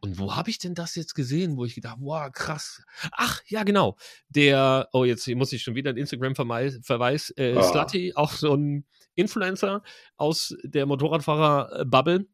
[0.00, 2.82] Und wo habe ich denn das jetzt gesehen, wo ich gedacht, wow, krass.
[3.12, 3.96] Ach, ja, genau.
[4.30, 7.62] Der, oh, jetzt muss ich schon wieder einen Instagram-Verweis, äh, Ah.
[7.62, 9.84] Slutty, auch so ein Influencer
[10.16, 12.26] aus der Motorradfahrer-Bubble,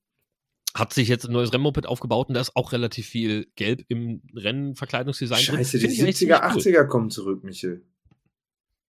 [0.74, 4.22] hat sich jetzt ein neues Rennmoped aufgebaut und da ist auch relativ viel Gelb im
[4.34, 5.56] Rennverkleidungsdesign drin.
[5.56, 6.82] Scheiße, die ich eigentlich 70er, ziemlich cool.
[6.82, 7.84] 80er kommen zurück, Michel.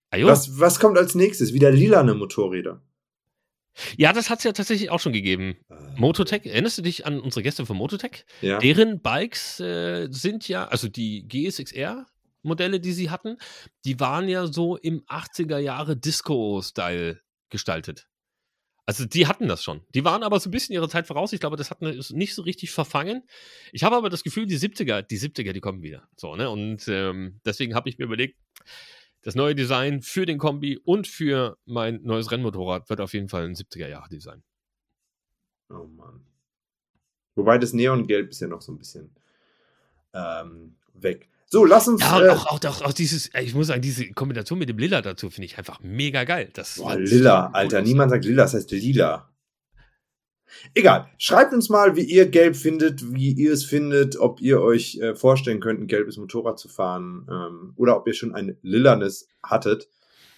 [0.10, 0.18] Ah.
[0.24, 1.54] Was, was kommt als nächstes?
[1.54, 2.82] Wieder lilane Motorräder.
[3.98, 5.58] Ja, das hat es ja tatsächlich auch schon gegeben.
[5.70, 8.26] Äh, Mototech, erinnerst du dich an unsere Gäste von Mototech?
[8.42, 8.60] Ja.
[8.60, 13.38] Deren Bikes äh, sind ja, also die GSXR-Modelle, die sie hatten,
[13.84, 17.20] die waren ja so im 80er Jahre Disco-Style
[17.50, 18.08] gestaltet.
[18.88, 19.82] Also die hatten das schon.
[19.96, 21.34] Die waren aber so ein bisschen ihrer Zeit voraus.
[21.34, 23.24] Ich glaube, das hat nicht so richtig verfangen.
[23.72, 26.08] Ich habe aber das Gefühl, die 70er, die 70er, die kommen wieder.
[26.16, 26.50] So, ne?
[26.50, 28.38] Und ähm, deswegen habe ich mir überlegt,
[29.22, 33.46] das neue Design für den Kombi und für mein neues Rennmotorrad wird auf jeden Fall
[33.46, 34.44] ein 70er-Jahre-Design.
[35.72, 36.24] Oh Mann.
[37.34, 39.16] Wobei das Neongelb ist ja noch so ein bisschen
[40.14, 41.28] ähm, weg.
[41.48, 42.02] So, lass uns.
[42.02, 45.02] Ja, äh, auch, auch, auch, auch dieses, ich muss sagen, diese Kombination mit dem Lila
[45.02, 46.50] dazu finde ich einfach mega geil.
[46.54, 47.82] Das Boah, lila, Alter.
[47.82, 49.30] Niemand sagt lila, das heißt lila.
[50.74, 51.08] Egal.
[51.18, 55.16] Schreibt uns mal, wie ihr Gelb findet, wie ihr es findet, ob ihr euch äh,
[55.16, 59.90] vorstellen könnt, ein gelbes Motorrad zu fahren ähm, oder ob ihr schon ein lilanes hattet.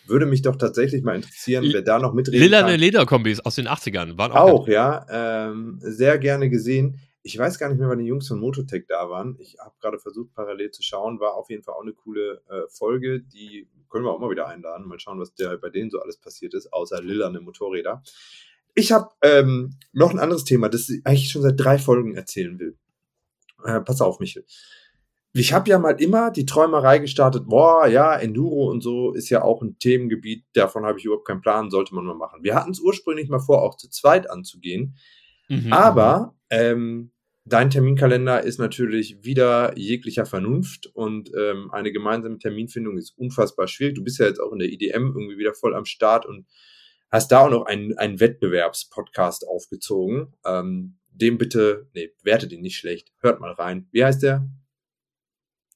[0.08, 2.80] Würde mich doch tatsächlich mal interessieren, wer da noch mitreden Lilane kann.
[2.80, 4.62] Lederkombis aus den 80ern waren auch.
[4.62, 5.06] Auch, ja.
[5.10, 7.00] Ähm, sehr gerne gesehen.
[7.24, 9.36] Ich weiß gar nicht mehr, wann die Jungs von Mototech da waren.
[9.40, 11.20] Ich habe gerade versucht, parallel zu schauen.
[11.20, 13.22] War auf jeden Fall auch eine coole äh, Folge.
[13.22, 14.88] Die können wir auch mal wieder einladen.
[14.88, 18.02] Mal schauen, was der, bei denen so alles passiert ist, außer lilane Motorräder.
[18.76, 22.60] Ich habe ähm, noch ein anderes Thema, das ich eigentlich schon seit drei Folgen erzählen
[22.60, 22.78] will.
[23.66, 24.46] Äh, pass auf, Michel.
[25.34, 29.44] Ich habe ja mal immer die Träumerei gestartet, boah, ja, Enduro und so ist ja
[29.44, 32.44] auch ein Themengebiet, davon habe ich überhaupt keinen Plan, sollte man mal machen.
[32.44, 34.96] Wir hatten es ursprünglich mal vor, auch zu zweit anzugehen,
[35.50, 35.72] Mhm.
[35.72, 37.12] aber ähm,
[37.46, 43.96] dein Terminkalender ist natürlich wieder jeglicher Vernunft und ähm, eine gemeinsame Terminfindung ist unfassbar schwierig.
[43.96, 46.46] Du bist ja jetzt auch in der IDM irgendwie wieder voll am Start und
[47.10, 50.34] hast da auch noch einen, einen Wettbewerbspodcast aufgezogen.
[50.46, 53.12] Ähm, dem bitte, nee, wertet ihn nicht schlecht.
[53.22, 53.88] Hört mal rein.
[53.92, 54.48] Wie heißt der?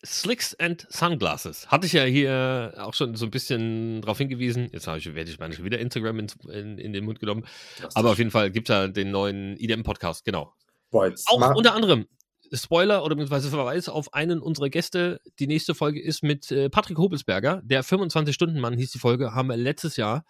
[0.03, 1.69] Slicks and Sunglasses.
[1.69, 4.69] Hatte ich ja hier auch schon so ein bisschen drauf hingewiesen.
[4.73, 7.45] Jetzt habe ich, werde ich meine schon wieder Instagram in, in, in den Mund genommen.
[7.93, 10.53] Aber auf jeden Fall gibt es ja den neuen IDM-Podcast, genau.
[10.91, 12.05] Boah, jetzt Auch mach- unter anderem
[12.53, 15.21] Spoiler oder beziehungsweise Verweis auf einen unserer Gäste.
[15.39, 17.61] Die nächste Folge ist mit äh, Patrick Hobelsberger.
[17.63, 20.25] Der 25-Stunden-Mann hieß die Folge, haben wir letztes Jahr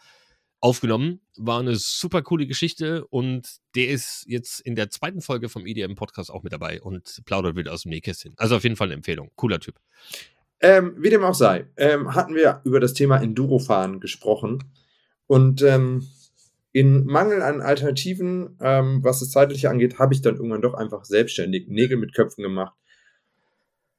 [0.60, 1.22] aufgenommen.
[1.38, 6.30] War eine super coole Geschichte und der ist jetzt in der zweiten Folge vom IDM-Podcast
[6.32, 8.36] auch mit dabei und plaudert wieder aus dem Nähkästchen.
[8.38, 9.32] Also auf jeden Fall eine Empfehlung.
[9.36, 9.80] Cooler Typ.
[10.60, 14.64] Ähm, wie dem auch sei, ähm, hatten wir über das Thema Endurofahren gesprochen.
[15.26, 16.06] Und ähm,
[16.74, 21.06] in Mangel an Alternativen, ähm, was das Zeitliche angeht, habe ich dann irgendwann doch einfach
[21.06, 22.76] selbstständig Nägel mit Köpfen gemacht.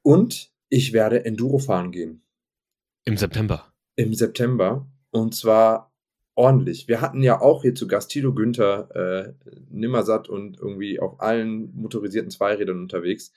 [0.02, 2.22] Und ich werde Enduro fahren gehen
[3.04, 3.72] Im September.
[3.96, 4.87] im September.
[5.11, 5.92] Und zwar
[6.35, 6.88] ordentlich.
[6.88, 9.32] Wir hatten ja auch hier zu Gast Tilo Günther, äh,
[9.70, 13.32] Nimmersatt und irgendwie auf allen motorisierten Zweirädern unterwegs.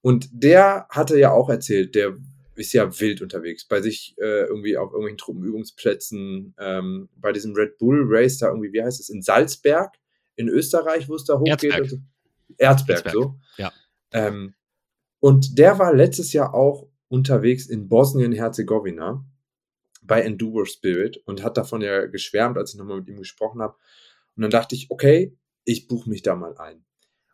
[0.00, 2.16] Und der hatte ja auch erzählt, der
[2.60, 7.78] ist ja wild unterwegs, bei sich äh, irgendwie auf irgendwelchen Truppenübungsplätzen, ähm, bei diesem Red
[7.78, 9.96] Bull Race da irgendwie, wie heißt es, in Salzberg,
[10.36, 11.64] in Österreich, wo es da hochgeht.
[11.64, 11.88] Erzberg.
[11.88, 11.98] so.
[12.58, 13.40] Erzberg, Erzberg, so.
[13.56, 13.72] ja.
[14.12, 14.54] Ähm,
[15.20, 19.24] und der war letztes Jahr auch unterwegs in Bosnien-Herzegowina
[20.02, 23.76] bei Enduro Spirit und hat davon ja geschwärmt, als ich nochmal mit ihm gesprochen habe.
[24.36, 26.84] Und dann dachte ich, okay, ich buche mich da mal ein.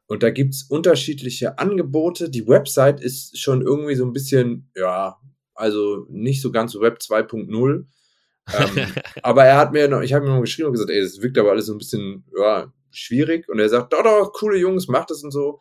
[0.07, 2.31] Und da gibt's unterschiedliche Angebote.
[2.31, 5.19] Die Website ist schon irgendwie so ein bisschen, ja,
[5.55, 7.85] also nicht so ganz Web 2.0.
[8.55, 8.93] ähm,
[9.23, 11.39] aber er hat mir noch, ich habe ihm noch geschrieben und gesagt, ey, das wirkt
[11.39, 13.49] aber alles so ein bisschen, ja, schwierig.
[13.49, 15.61] Und er sagt, doch, doch, coole Jungs, macht das und so.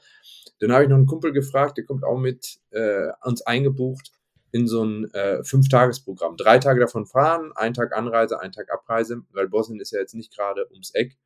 [0.60, 4.12] Dann habe ich noch einen Kumpel gefragt, der kommt auch mit äh, uns eingebucht
[4.52, 6.38] in so ein äh, Fünf-Tages-Programm.
[6.38, 10.16] Drei Tage davon fahren, ein Tag Anreise, ein Tag Abreise, weil Bosnien ist ja jetzt
[10.16, 11.18] nicht gerade ums Eck.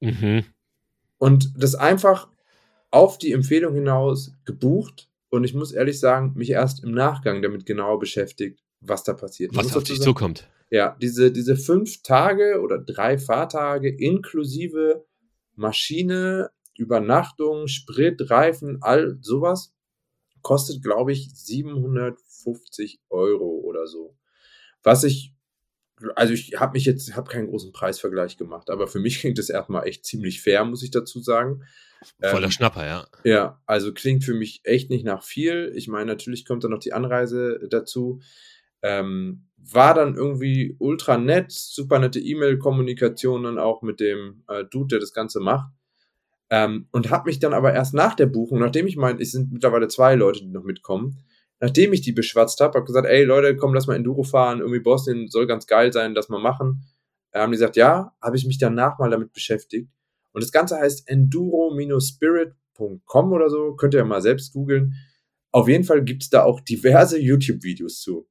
[0.00, 0.44] mhm.
[1.18, 2.28] Und das einfach
[2.90, 5.08] auf die Empfehlung hinaus gebucht.
[5.30, 9.54] Und ich muss ehrlich sagen, mich erst im Nachgang damit genauer beschäftigt, was da passiert.
[9.54, 10.48] Was auf dich zukommt.
[10.70, 15.04] ja, diese, diese fünf Tage oder drei Fahrtage inklusive
[15.54, 19.74] Maschine, Übernachtung, Sprit, Reifen, all sowas,
[20.42, 24.16] kostet, glaube ich, 750 Euro oder so.
[24.82, 25.34] Was ich,
[26.14, 29.50] also ich habe mich jetzt, habe keinen großen Preisvergleich gemacht, aber für mich klingt das
[29.50, 31.64] erstmal echt ziemlich fair, muss ich dazu sagen.
[32.22, 33.06] Voller Ähm, Schnapper, ja.
[33.24, 35.72] ja, also klingt für mich echt nicht nach viel.
[35.74, 38.20] Ich meine, natürlich kommt dann noch die Anreise dazu.
[38.82, 44.88] Ähm, war dann irgendwie ultra nett, super nette E-Mail-Kommunikation dann auch mit dem äh, Dude,
[44.88, 45.70] der das Ganze macht.
[46.50, 49.52] Ähm, und habe mich dann aber erst nach der Buchung, nachdem ich meine, es sind
[49.52, 51.18] mittlerweile zwei Leute, die noch mitkommen,
[51.60, 54.80] nachdem ich die beschwatzt habe, habe gesagt, ey Leute, komm, lass mal Enduro fahren, irgendwie
[54.80, 56.84] Bosnien soll ganz geil sein, lass mal machen.
[57.32, 59.90] Äh, haben die gesagt, ja, habe ich mich danach mal damit beschäftigt.
[60.32, 64.94] Und das Ganze heißt enduro-spirit.com oder so, könnt ihr ja mal selbst googeln.
[65.50, 68.28] Auf jeden Fall gibt es da auch diverse YouTube-Videos zu.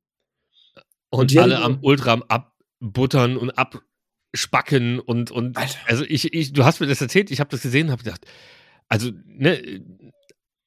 [1.10, 5.80] Und, und alle am Ultra am abbuttern und abspacken und, und Alter.
[5.86, 8.26] also ich, ich, du hast mir das erzählt, ich habe das gesehen, habe gedacht,
[8.88, 9.82] also, ne,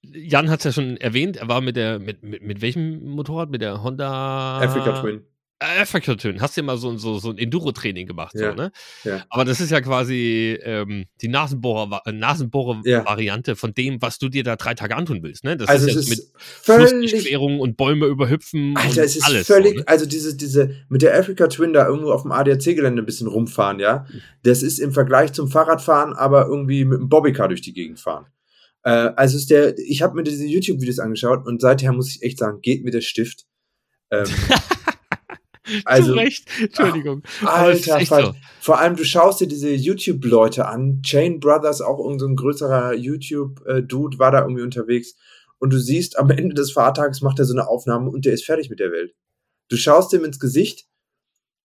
[0.03, 3.51] Jan hat es ja schon erwähnt, er war mit der, mit, mit, mit welchem Motorrad?
[3.51, 5.23] Mit der Honda Africa Twin.
[5.61, 8.51] Africa-Tönen, hast du ja mal so, so, so ein Enduro-Training gemacht, ja.
[8.51, 8.73] so, ne?
[9.05, 9.25] Ja.
[9.29, 14.57] Aber das ist ja quasi ähm, die Nasenbohrer-Variante äh, von dem, was du dir da
[14.57, 15.59] drei Tage antun willst, ne?
[15.59, 19.81] Das also ist ja mit völlig und Bäume überhüpfen Alter, es ist alles, völlig, so,
[19.81, 19.89] ne?
[19.89, 23.81] also diese, diese, mit der Africa Twin da irgendwo auf dem ADAC-Gelände ein bisschen rumfahren,
[23.81, 24.07] ja?
[24.43, 28.25] Das ist im Vergleich zum Fahrradfahren aber irgendwie mit einem Bobbycar durch die Gegend fahren.
[28.83, 32.39] Äh, also ist der, ich habe mir diese YouTube-Videos angeschaut und seither muss ich echt
[32.39, 33.47] sagen, geht mir der Stift.
[34.11, 34.27] Ähm,
[35.85, 36.49] Also, Zu Recht.
[36.61, 37.23] Entschuldigung.
[37.45, 38.35] Ach, Alter, so.
[38.61, 41.03] vor allem du schaust dir diese YouTube-Leute an.
[41.03, 45.15] Chain Brothers, auch irgendein so größerer YouTube-Dude, war da irgendwie unterwegs.
[45.59, 48.45] Und du siehst, am Ende des Fahrtags macht er so eine Aufnahme und der ist
[48.45, 49.15] fertig mit der Welt.
[49.69, 50.87] Du schaust ihm ins Gesicht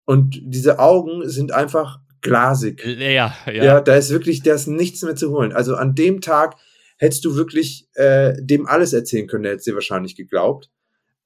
[0.05, 2.85] und diese Augen sind einfach glasig.
[2.85, 3.51] Ja, ja.
[3.51, 5.53] Ja, da ist wirklich, da ist nichts mehr zu holen.
[5.53, 6.55] Also an dem Tag
[6.97, 10.71] hättest du wirklich äh, dem alles erzählen können, der hätte dir wahrscheinlich geglaubt.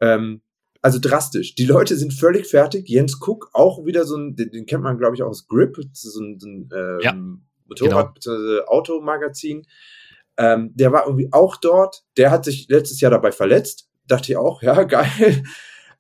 [0.02, 0.42] Ähm,
[0.82, 1.56] also drastisch.
[1.56, 2.88] Die Leute sind völlig fertig.
[2.88, 5.78] Jens Cook auch wieder so ein, den, den kennt man glaube ich auch aus Grip,
[5.92, 7.14] so ein, so ein ähm, ja,
[7.68, 8.62] Motorrad- genau.
[8.68, 9.66] Automagazin.
[10.38, 12.06] Ähm, der war irgendwie auch dort.
[12.16, 13.90] Der hat sich letztes Jahr dabei verletzt.
[14.08, 15.44] Dachte ich auch, ja, geil.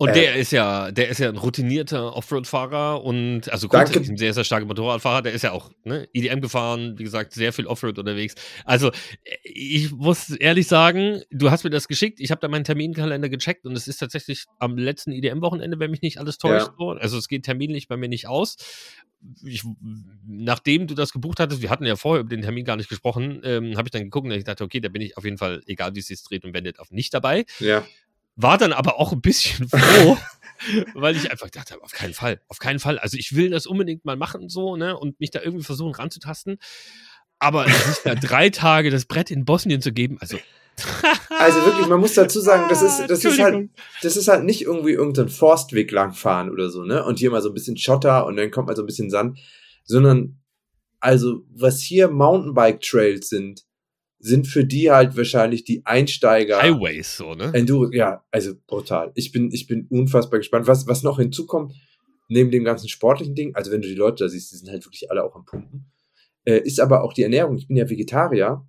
[0.01, 4.15] Und äh, der ist ja, der ist ja ein routinierter Offroad-Fahrer und also grundsätzlich ein
[4.15, 5.23] sehr, sehr starker Motorradfahrer.
[5.23, 8.35] Der ist ja auch ne, EDM gefahren, wie gesagt, sehr viel Offroad unterwegs.
[8.63, 8.91] Also
[9.43, 12.21] ich muss ehrlich sagen, du hast mir das geschickt.
[12.21, 16.01] Ich habe da meinen Terminkalender gecheckt und es ist tatsächlich am letzten EDM-Wochenende, wenn mich
[16.01, 16.69] nicht alles täuscht.
[16.79, 16.91] Ja.
[16.93, 18.55] Also es geht terminlich bei mir nicht aus.
[19.43, 19.65] Ich,
[20.25, 23.41] nachdem du das gebucht hattest, wir hatten ja vorher über den Termin gar nicht gesprochen,
[23.43, 25.62] ähm, habe ich dann geguckt und ich dachte, okay, da bin ich auf jeden Fall,
[25.65, 27.43] egal wie es sich dreht und wendet, auf nicht dabei.
[27.59, 27.83] Ja.
[28.41, 30.17] War dann aber auch ein bisschen froh,
[30.93, 32.97] weil ich einfach dachte, auf keinen Fall, auf keinen Fall.
[32.97, 36.58] Also ich will das unbedingt mal machen so, ne, und mich da irgendwie versuchen ranzutasten.
[37.39, 40.38] Aber sich da drei Tage das Brett in Bosnien zu geben, also
[41.30, 43.69] also wirklich, man muss dazu sagen, das ist, das ist halt,
[44.02, 47.04] das ist halt nicht irgendwie irgendein Forstweg langfahren oder so, ne?
[47.04, 49.38] Und hier mal so ein bisschen Schotter und dann kommt mal so ein bisschen Sand,
[49.84, 50.39] sondern
[51.02, 53.65] also was hier Mountainbike Trails sind,
[54.19, 56.62] sind für die halt wahrscheinlich die Einsteiger.
[56.62, 57.51] Highways, so, ne?
[57.53, 59.12] Enduro, ja, also brutal.
[59.15, 60.67] Ich bin, ich bin unfassbar gespannt.
[60.67, 61.73] Was, was noch hinzukommt,
[62.27, 64.86] neben dem ganzen sportlichen Ding, also wenn du die Leute da siehst, die sind halt
[64.86, 65.91] wirklich alle auch am Pumpen,
[66.43, 67.58] äh, ist aber auch die Ernährung.
[67.58, 68.67] Ich bin ja Vegetarier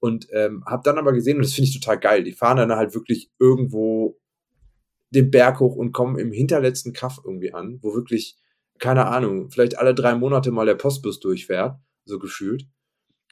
[0.00, 2.72] und ähm, habe dann aber gesehen, und das finde ich total geil, die fahren dann
[2.72, 4.18] halt wirklich irgendwo
[5.10, 8.36] den Berg hoch und kommen im hinterletzten Kaff irgendwie an, wo wirklich,
[8.78, 12.66] keine Ahnung, vielleicht alle drei Monate mal der Postbus durchfährt, so gefühlt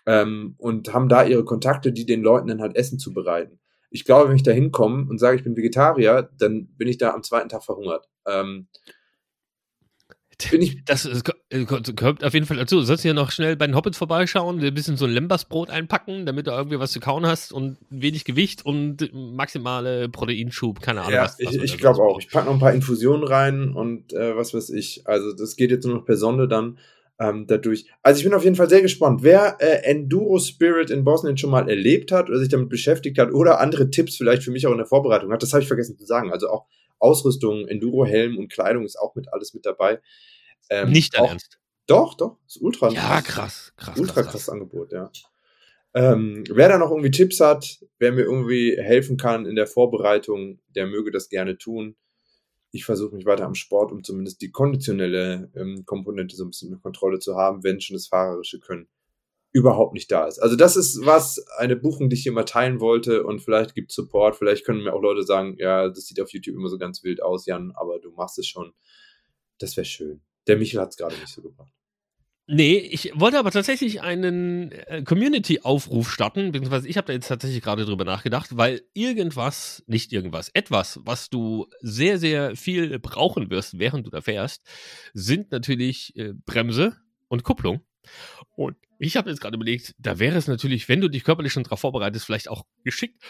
[0.07, 3.59] ähm, und haben da ihre Kontakte, die den Leuten dann halt Essen zubereiten.
[3.91, 7.13] Ich glaube, wenn ich da hinkomme und sage, ich bin Vegetarier, dann bin ich da
[7.13, 8.09] am zweiten Tag verhungert.
[8.27, 8.69] Ähm,
[10.51, 11.09] bin ich das
[11.49, 12.77] gehört auf jeden Fall dazu.
[12.77, 16.27] Du sollst ja noch schnell bei den Hobbits vorbeischauen, ein bisschen so ein Lembersbrot einpacken,
[16.27, 21.15] damit du irgendwie was zu kauen hast und wenig Gewicht und maximale Proteinschub, keine Ahnung.
[21.15, 22.19] Ja, was, was ich, ich glaube auch.
[22.19, 25.07] Ich packe noch ein paar Infusionen rein und äh, was weiß ich.
[25.07, 26.79] Also das geht jetzt nur noch per Sonde dann
[27.19, 27.87] ähm, dadurch.
[28.03, 31.51] Also ich bin auf jeden Fall sehr gespannt, wer äh, Enduro Spirit in Bosnien schon
[31.51, 34.73] mal erlebt hat oder sich damit beschäftigt hat oder andere Tipps vielleicht für mich auch
[34.73, 35.43] in der Vorbereitung hat.
[35.43, 36.33] Das habe ich vergessen zu sagen.
[36.33, 36.67] Also auch
[36.99, 40.01] Ausrüstung, Enduro-Helm und Kleidung ist auch mit alles mit dabei.
[40.71, 41.59] Ähm, Nicht dein Ernst.
[41.87, 43.99] Doch, doch, ist ultra Ja, krass, krass.
[43.99, 45.11] Ultra krass, krass Angebot, ja.
[45.95, 50.59] Ähm, wer da noch irgendwie Tipps hat, wer mir irgendwie helfen kann in der Vorbereitung,
[50.75, 51.97] der möge das gerne tun
[52.71, 56.73] ich versuche mich weiter am Sport, um zumindest die konditionelle ähm, Komponente so ein bisschen
[56.73, 58.89] in Kontrolle zu haben, wenn schon das fahrerische Können
[59.53, 60.39] überhaupt nicht da ist.
[60.39, 64.37] Also das ist was, eine Buchung, die ich mal teilen wollte und vielleicht gibt Support,
[64.37, 67.23] vielleicht können mir auch Leute sagen, ja, das sieht auf YouTube immer so ganz wild
[67.23, 68.75] aus, Jan, aber du machst es schon.
[69.59, 70.21] Das wäre schön.
[70.47, 71.73] Der Michel hat es gerade nicht so gemacht.
[72.49, 77.61] Nee, ich wollte aber tatsächlich einen äh, Community-Aufruf starten, beziehungsweise ich habe da jetzt tatsächlich
[77.61, 83.81] gerade drüber nachgedacht, weil irgendwas, nicht irgendwas, etwas, was du sehr, sehr viel brauchen wirst,
[83.81, 84.65] während du da fährst,
[85.13, 87.81] sind natürlich äh, Bremse und Kupplung.
[88.55, 91.65] Und ich habe jetzt gerade überlegt, da wäre es natürlich, wenn du dich körperlich schon
[91.65, 93.21] darauf vorbereitest, vielleicht auch geschickt,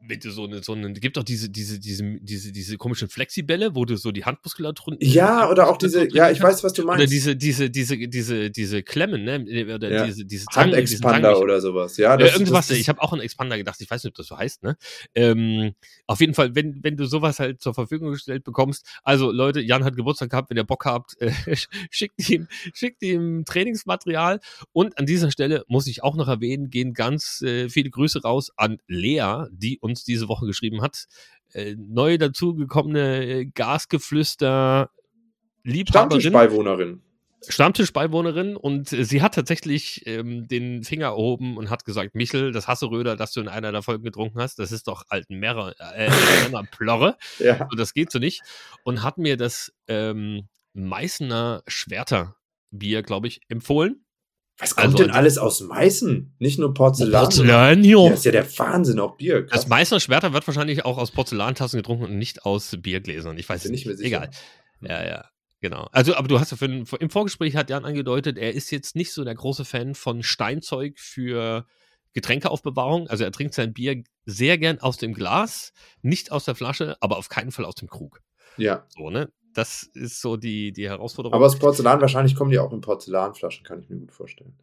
[0.00, 3.84] du so eine, so eine, gibt doch diese, diese, diese, diese, diese komischen Flexibälle, wo
[3.84, 7.00] du so die Handmuskulatur Ja, oder auch diese, ja, ich weiß, was du meinst.
[7.00, 9.74] Oder diese, diese, diese, diese, diese Klemmen, ne?
[9.74, 10.06] Oder Ja.
[10.06, 11.96] diese, diese Zangen, Handexpander Zangen- oder sowas.
[11.96, 14.26] Ja, das, irgendwas, das, ich habe auch an Expander gedacht, ich weiß nicht, ob das
[14.26, 14.76] so heißt, ne?
[15.14, 15.74] Ähm,
[16.06, 19.84] auf jeden Fall, wenn, wenn du sowas halt zur Verfügung gestellt bekommst, also Leute, Jan
[19.84, 21.32] hat Geburtstag gehabt, wenn ihr Bock habt, äh,
[21.90, 24.40] schickt ihm, schickt ihm Trainingsmaterial.
[24.72, 28.52] Und an dieser Stelle muss ich auch noch erwähnen, gehen ganz äh, viele Grüße raus
[28.56, 31.06] an Lea, die uns diese Woche geschrieben hat.
[31.52, 34.90] Äh, neu dazugekommene äh, Gasgeflüster
[35.64, 36.20] Liebhaberin.
[36.20, 37.02] Stammtischbeiwohnerin.
[37.48, 42.66] Stammtischbeiwohnerin und äh, sie hat tatsächlich ähm, den Finger erhoben und hat gesagt, Michel, das
[42.66, 46.10] Hasseröder, das du in einer der Folgen getrunken hast, das ist doch alten Männer, äh,
[46.44, 47.66] Männerplorre Ja.
[47.70, 48.42] und das geht so nicht
[48.84, 52.36] und hat mir das ähm, Meißner Schwerter
[52.70, 54.04] Bier, glaube ich, empfohlen.
[54.58, 56.34] Was kommt Also- denn alles aus Meißen?
[56.38, 57.22] Nicht nur Porzellan.
[57.22, 58.10] Porzellan, jo.
[58.10, 59.46] ist ja der Wahnsinn, auch Bier.
[59.46, 59.60] Krass.
[59.60, 63.38] Das Meißner Schwerter wird wahrscheinlich auch aus Porzellantassen getrunken und nicht aus Biergläsern.
[63.38, 64.06] Ich weiß es nicht mehr sicher.
[64.08, 64.30] Egal.
[64.80, 65.24] Ja, ja.
[65.60, 65.88] Genau.
[65.92, 69.12] Also, aber du hast ja für, im Vorgespräch hat Jan angedeutet, er ist jetzt nicht
[69.12, 71.66] so der große Fan von Steinzeug für
[72.12, 73.08] Getränkeaufbewahrung.
[73.08, 77.16] Also er trinkt sein Bier sehr gern aus dem Glas, nicht aus der Flasche, aber
[77.16, 78.20] auf keinen Fall aus dem Krug.
[78.56, 78.86] Ja.
[78.88, 79.30] So, ne?
[79.54, 81.34] Das ist so die, die Herausforderung.
[81.34, 84.54] Aber aus Porzellan, wahrscheinlich kommen die auch in Porzellanflaschen, kann ich mir gut vorstellen.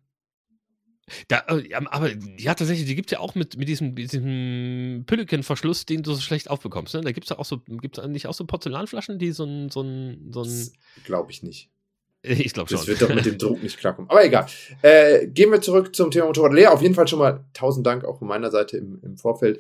[1.28, 5.86] Da, äh, aber ja, tatsächlich, die gibt es ja auch mit, mit diesem, diesem Pülliken-Verschluss,
[5.86, 6.96] den du so schlecht aufbekommst.
[6.96, 7.02] Ne?
[7.02, 9.82] Da gibt es ja auch so, gibt's eigentlich auch so Porzellanflaschen, die so ein, so
[9.82, 10.72] ein, so ein
[11.04, 11.70] glaube ich nicht.
[12.24, 12.78] ich glaube schon.
[12.78, 14.10] Das wird doch mit dem Druck nicht klarkommen.
[14.10, 14.48] Aber egal.
[14.82, 16.54] Äh, gehen wir zurück zum Thema Motorrad.
[16.54, 19.60] Lea, auf jeden Fall schon mal tausend Dank auch von meiner Seite im, im Vorfeld.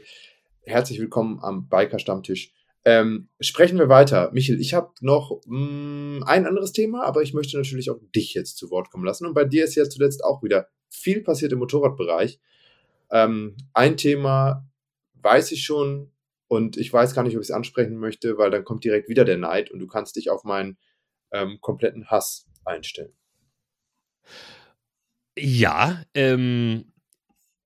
[0.61, 2.53] Herzlich willkommen am Biker-Stammtisch.
[2.88, 4.29] Ähm, sprechen wir weiter.
[4.31, 8.57] Michel, ich habe noch mh, ein anderes Thema, aber ich möchte natürlich auch dich jetzt
[8.57, 9.25] zu Wort kommen lassen.
[9.25, 12.39] Und bei dir ist ja zuletzt auch wieder viel passiert im Motorradbereich.
[13.11, 14.69] Ähm, ein Thema
[15.15, 16.11] weiß ich schon
[16.47, 19.25] und ich weiß gar nicht, ob ich es ansprechen möchte, weil dann kommt direkt wieder
[19.25, 20.77] der Neid und du kannst dich auf meinen
[21.31, 23.13] ähm, kompletten Hass einstellen.
[25.38, 26.93] Ja, ähm,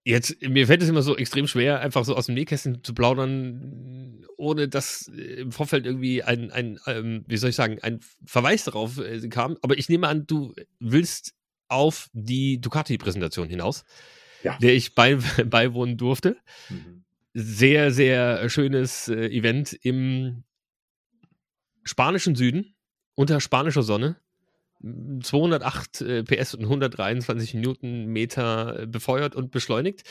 [0.09, 4.25] jetzt, mir fällt es immer so extrem schwer, einfach so aus dem Nähkästchen zu plaudern,
[4.37, 8.63] ohne dass äh, im Vorfeld irgendwie ein, ein ähm, wie soll ich sagen, ein Verweis
[8.63, 9.57] darauf äh, kam.
[9.61, 11.33] Aber ich nehme an, du willst
[11.67, 13.83] auf die Ducati-Präsentation hinaus,
[14.43, 14.57] Ja.
[14.57, 16.37] der ich bei, beiwohnen durfte.
[16.69, 17.03] Mhm.
[17.33, 20.43] Sehr, sehr schönes äh, Event im
[21.83, 22.75] spanischen Süden,
[23.15, 24.17] unter spanischer Sonne.
[24.81, 30.03] 208 äh, PS und 123 Newtonmeter äh, befeuert und beschleunigt.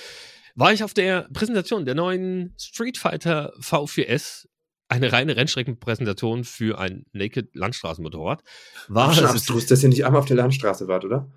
[0.55, 4.47] War ich auf der Präsentation der neuen Street Fighter V4S,
[4.89, 8.43] eine reine Rennstreckenpräsentation für ein Naked Landstraßenmotorrad.
[8.89, 11.31] War, Ach, abstrus, dass ihr nicht einmal auf der Landstraße wart, oder?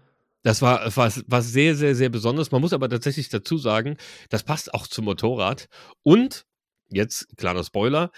[0.43, 2.51] das war, war, war sehr, sehr, sehr besonders.
[2.51, 3.97] Man muss aber tatsächlich dazu sagen,
[4.29, 5.67] das passt auch zum Motorrad.
[6.03, 6.45] Und,
[6.89, 8.11] jetzt kleiner Spoiler,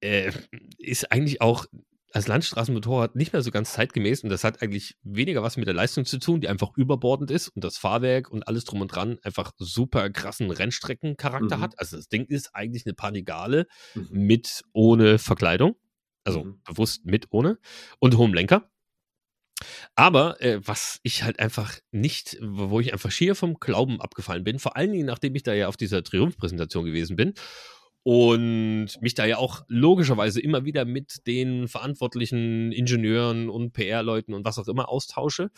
[0.00, 0.32] äh,
[0.78, 1.66] ist eigentlich auch
[2.12, 5.74] als Landstraßenmotorrad nicht mehr so ganz zeitgemäß und das hat eigentlich weniger was mit der
[5.74, 9.18] Leistung zu tun, die einfach überbordend ist und das Fahrwerk und alles drum und dran
[9.22, 11.60] einfach super krassen Rennstreckencharakter Mhm.
[11.60, 11.78] hat.
[11.78, 14.06] Also das Ding ist eigentlich eine Panigale Mhm.
[14.10, 15.76] mit ohne Verkleidung.
[16.24, 16.60] Also Mhm.
[16.64, 17.58] bewusst mit ohne
[17.98, 18.70] und hohem Lenker.
[19.96, 24.58] Aber äh, was ich halt einfach nicht, wo ich einfach schier vom Glauben abgefallen bin,
[24.58, 27.34] vor allen Dingen nachdem ich da ja auf dieser Triumph-Präsentation gewesen bin
[28.08, 34.46] und mich da ja auch logischerweise immer wieder mit den verantwortlichen Ingenieuren und PR-Leuten und
[34.46, 35.50] was auch immer austausche.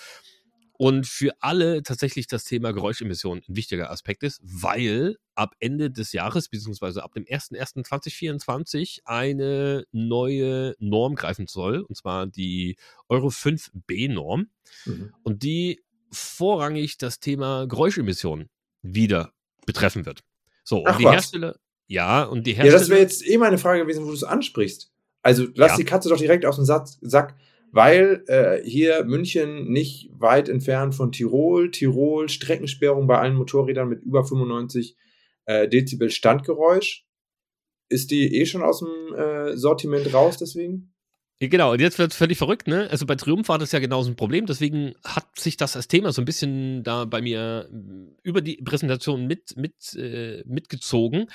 [0.72, 6.12] Und für alle tatsächlich das Thema Geräuschemission ein wichtiger Aspekt ist, weil ab Ende des
[6.12, 12.74] Jahres, beziehungsweise ab dem 01.01.2024 eine neue Norm greifen soll, und zwar die
[13.08, 14.50] Euro 5B-Norm.
[14.86, 15.14] Mhm.
[15.22, 18.50] Und die vorrangig das Thema Geräuschemissionen
[18.82, 19.34] wieder
[19.66, 20.24] betreffen wird.
[20.64, 21.12] So, und Ach die was.
[21.12, 21.54] Hersteller,
[21.90, 22.78] ja, und die Ja, Hersteller.
[22.78, 24.92] das wäre jetzt eh meine Frage gewesen, wo du es ansprichst.
[25.22, 25.76] Also lass Ja.
[25.78, 27.34] die Katze doch direkt aus dem Sack,
[27.72, 34.02] weil äh, hier München nicht weit entfernt von Tirol, Tirol, Streckensperrung bei allen Motorrädern mit
[34.02, 34.96] über 95
[35.46, 37.04] äh, Dezibel Standgeräusch.
[37.88, 40.92] Ist die eh schon aus dem äh, Sortiment raus deswegen?
[41.42, 42.88] Ja, Genau, und jetzt wird es völlig verrückt, ne?
[42.90, 46.12] Also bei Triumph war das ja genauso ein Problem, deswegen hat sich das als Thema
[46.12, 47.68] so ein bisschen da bei mir
[48.22, 51.26] über die Präsentation mit, mit, äh, mitgezogen.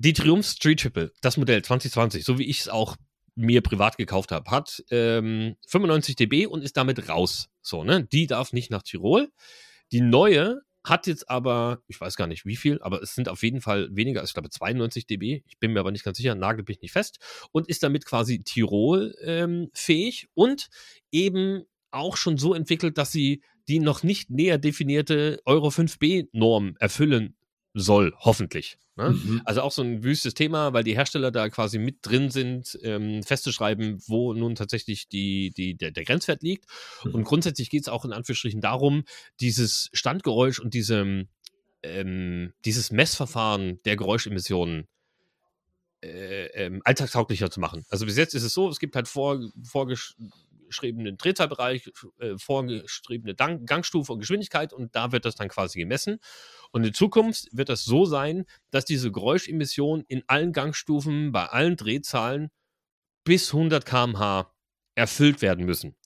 [0.00, 2.96] Die Triumph Street Triple, das Modell 2020, so wie ich es auch
[3.34, 7.48] mir privat gekauft habe, hat ähm, 95 dB und ist damit raus.
[7.62, 8.04] So, ne?
[8.04, 9.30] Die darf nicht nach Tirol.
[9.90, 13.42] Die neue hat jetzt aber, ich weiß gar nicht wie viel, aber es sind auf
[13.42, 15.42] jeden Fall weniger, als ich glaube 92 dB.
[15.46, 17.18] Ich bin mir aber nicht ganz sicher, nagel mich nicht fest.
[17.50, 20.68] Und ist damit quasi Tirol ähm, fähig und
[21.10, 27.34] eben auch schon so entwickelt, dass sie die noch nicht näher definierte Euro 5B-Norm erfüllen
[27.80, 28.78] soll, hoffentlich.
[28.96, 29.10] Ne?
[29.10, 29.42] Mhm.
[29.44, 33.22] Also auch so ein wüstes Thema, weil die Hersteller da quasi mit drin sind, ähm,
[33.22, 36.64] festzuschreiben, wo nun tatsächlich die, die, der, der Grenzwert liegt.
[37.04, 37.14] Mhm.
[37.14, 39.04] Und grundsätzlich geht es auch in Anführungsstrichen darum,
[39.40, 41.26] dieses Standgeräusch und diese,
[41.82, 44.88] ähm, dieses Messverfahren der Geräuschemissionen
[46.00, 47.84] äh, ähm, alltagstauglicher zu machen.
[47.90, 49.40] Also bis jetzt ist es so, es gibt halt vor,
[50.68, 56.18] vorgeschriebenen Drehzahlbereich, äh, vorgeschriebene Gang Gangstufe und Geschwindigkeit und da wird das dann quasi gemessen.
[56.70, 61.76] Und in Zukunft wird das so sein, dass diese Geräuschemissionen in allen Gangstufen, bei allen
[61.76, 62.50] Drehzahlen
[63.24, 64.52] bis 100 km/h
[64.94, 65.96] erfüllt werden müssen.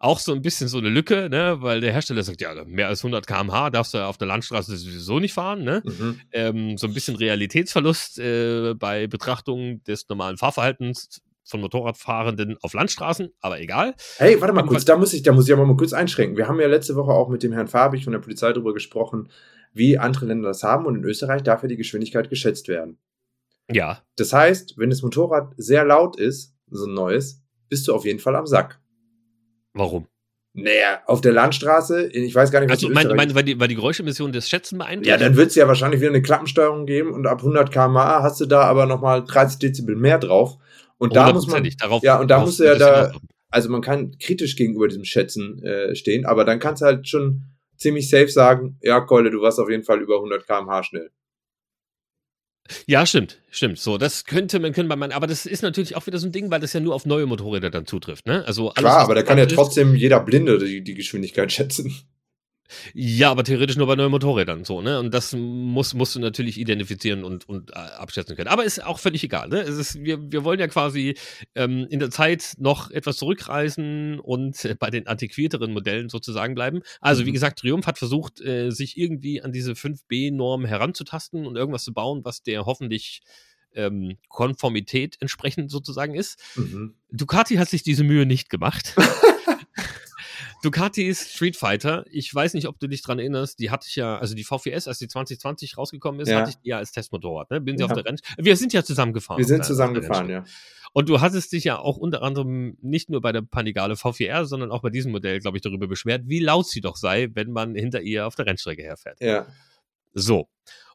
[0.00, 1.56] Auch so ein bisschen so eine Lücke, ne?
[1.60, 5.18] weil der Hersteller sagt, ja, mehr als 100 km/h darfst du auf der Landstraße sowieso
[5.18, 5.64] nicht fahren.
[5.64, 5.82] Ne?
[5.84, 6.20] Mhm.
[6.30, 13.30] ähm, so ein bisschen Realitätsverlust äh, bei Betrachtung des normalen Fahrverhaltens von Motorradfahrenden auf Landstraßen,
[13.40, 13.94] aber egal.
[14.18, 16.36] Hey, warte mal kurz, da muss ich, da muss ich aber mal kurz einschränken.
[16.36, 19.28] Wir haben ja letzte Woche auch mit dem Herrn Fabich von der Polizei darüber gesprochen,
[19.72, 22.98] wie andere Länder das haben und in Österreich darf ja die Geschwindigkeit geschätzt werden.
[23.70, 28.04] Ja, Das heißt, wenn das Motorrad sehr laut ist, so ein neues, bist du auf
[28.04, 28.80] jeden Fall am Sack.
[29.74, 30.06] warum?
[30.54, 33.42] Naja, auf der Landstraße, ich weiß gar nicht, was Also, in meine, Österreich- meine, weil,
[33.44, 35.08] die, weil die Geräuschemission des Schätzen beeinträchtigt?
[35.08, 38.40] Ja, dann wird es ja wahrscheinlich wieder eine Klappensteuerung geben und ab 100 km/h hast
[38.40, 40.56] du da aber nochmal 30 Dezibel mehr drauf.
[40.98, 43.12] Und da muss man, darauf, ja, und da musst du ja da-
[43.50, 47.44] also man kann kritisch gegenüber diesem Schätzen äh, stehen, aber dann kannst du halt schon
[47.76, 51.10] ziemlich safe sagen, ja, Keule, du warst auf jeden Fall über 100 km/h schnell.
[52.86, 53.78] Ja, stimmt, stimmt.
[53.78, 56.50] So, das könnte man bei meinen, aber das ist natürlich auch wieder so ein Ding,
[56.50, 58.44] weil das ja nur auf neue Motorräder dann zutrifft, ne?
[58.46, 61.94] Also alles, Klar, aber da kann ja trotzdem jeder Blinde die, die Geschwindigkeit schätzen.
[62.94, 64.98] Ja, aber theoretisch nur bei neuen Motorrädern so, ne?
[64.98, 68.48] Und das muss, musst du natürlich identifizieren und, und äh, abschätzen können.
[68.48, 69.60] Aber ist auch völlig egal, ne?
[69.60, 71.16] Es ist, wir, wir wollen ja quasi
[71.54, 76.82] ähm, in der Zeit noch etwas zurückreisen und äh, bei den antiquierteren Modellen sozusagen bleiben.
[77.00, 77.34] Also, wie Mhm.
[77.34, 82.24] gesagt, Triumph hat versucht, äh, sich irgendwie an diese 5B-Norm heranzutasten und irgendwas zu bauen,
[82.24, 83.20] was der hoffentlich
[83.74, 86.38] ähm, Konformität entsprechend sozusagen ist.
[86.56, 86.94] Mhm.
[87.12, 88.94] Ducati hat sich diese Mühe nicht gemacht.
[90.62, 92.04] Ducati ist Street Fighter.
[92.10, 93.58] Ich weiß nicht, ob du dich dran erinnerst.
[93.60, 96.40] Die hatte ich ja, also die VVS, als die 2020 rausgekommen ist, Ja.
[96.40, 97.50] hatte ich die ja als Testmotorrad.
[97.50, 97.60] Ne?
[97.60, 97.86] Bin sie Ja.
[97.86, 98.16] auf der Renn.
[98.38, 99.38] Wir sind ja zusammengefahren.
[99.38, 100.48] Wir sind der- zusammen auf der gefahren, Rennstrecke.
[100.48, 100.90] ja.
[100.94, 104.70] Und du hattest dich ja auch unter anderem nicht nur bei der Panigale V4R, sondern
[104.72, 107.74] auch bei diesem Modell, glaube ich, darüber beschwert, wie laut sie doch sei, wenn man
[107.74, 109.20] hinter ihr auf der Rennstrecke herfährt.
[109.20, 109.46] Ja.
[110.14, 110.48] So.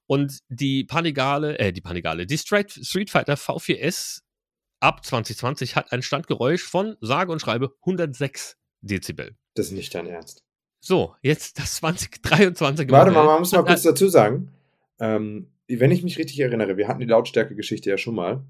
[0.08, 4.22] Und die Panigale, äh, die Panigale, die Street, Street Fighter V4S
[4.82, 9.38] ab 2020 hat ein Standgeräusch von, sage und schreibe, 106 Dezibel.
[9.54, 10.44] Das ist nicht dein Ernst.
[10.80, 14.52] So, jetzt das 2023 Warte mal, man muss mal kurz dazu sagen.
[15.00, 18.44] Ähm, wenn ich mich richtig erinnere, wir hatten die Lautstärke-Geschichte ja schon mal.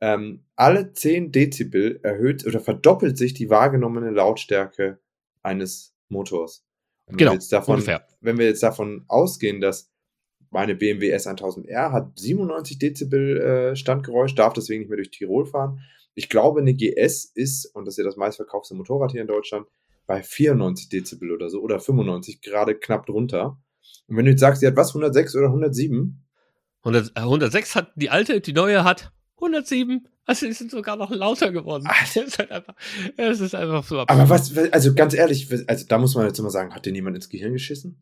[0.00, 4.98] Ähm, alle 10 Dezibel erhöht oder verdoppelt sich die wahrgenommene Lautstärke
[5.42, 6.64] eines Motors.
[7.06, 8.06] Und wenn Genau, wir jetzt davon, ungefähr.
[8.20, 9.90] Wenn wir jetzt davon ausgehen, dass
[10.50, 15.80] meine BMW S1000R hat 97 Dezibel äh, Standgeräusch, darf deswegen nicht mehr durch Tirol fahren.
[16.14, 19.66] Ich glaube, eine GS ist, und das ist ja das meistverkaufte Motorrad hier in Deutschland,
[20.06, 23.58] bei 94 Dezibel oder so, oder 95, gerade knapp drunter.
[24.06, 26.22] Und wenn du jetzt sagst, sie hat was, 106 oder 107?
[26.84, 30.08] 100, äh, 106 hat die alte, die neue hat 107.
[30.24, 31.88] Also die sind sogar noch lauter geworden.
[32.02, 32.74] Es ist halt einfach,
[33.16, 36.50] es ist einfach so Aber was, also ganz ehrlich, also da muss man jetzt immer
[36.50, 38.00] sagen, hat dir niemand ins Gehirn geschissen?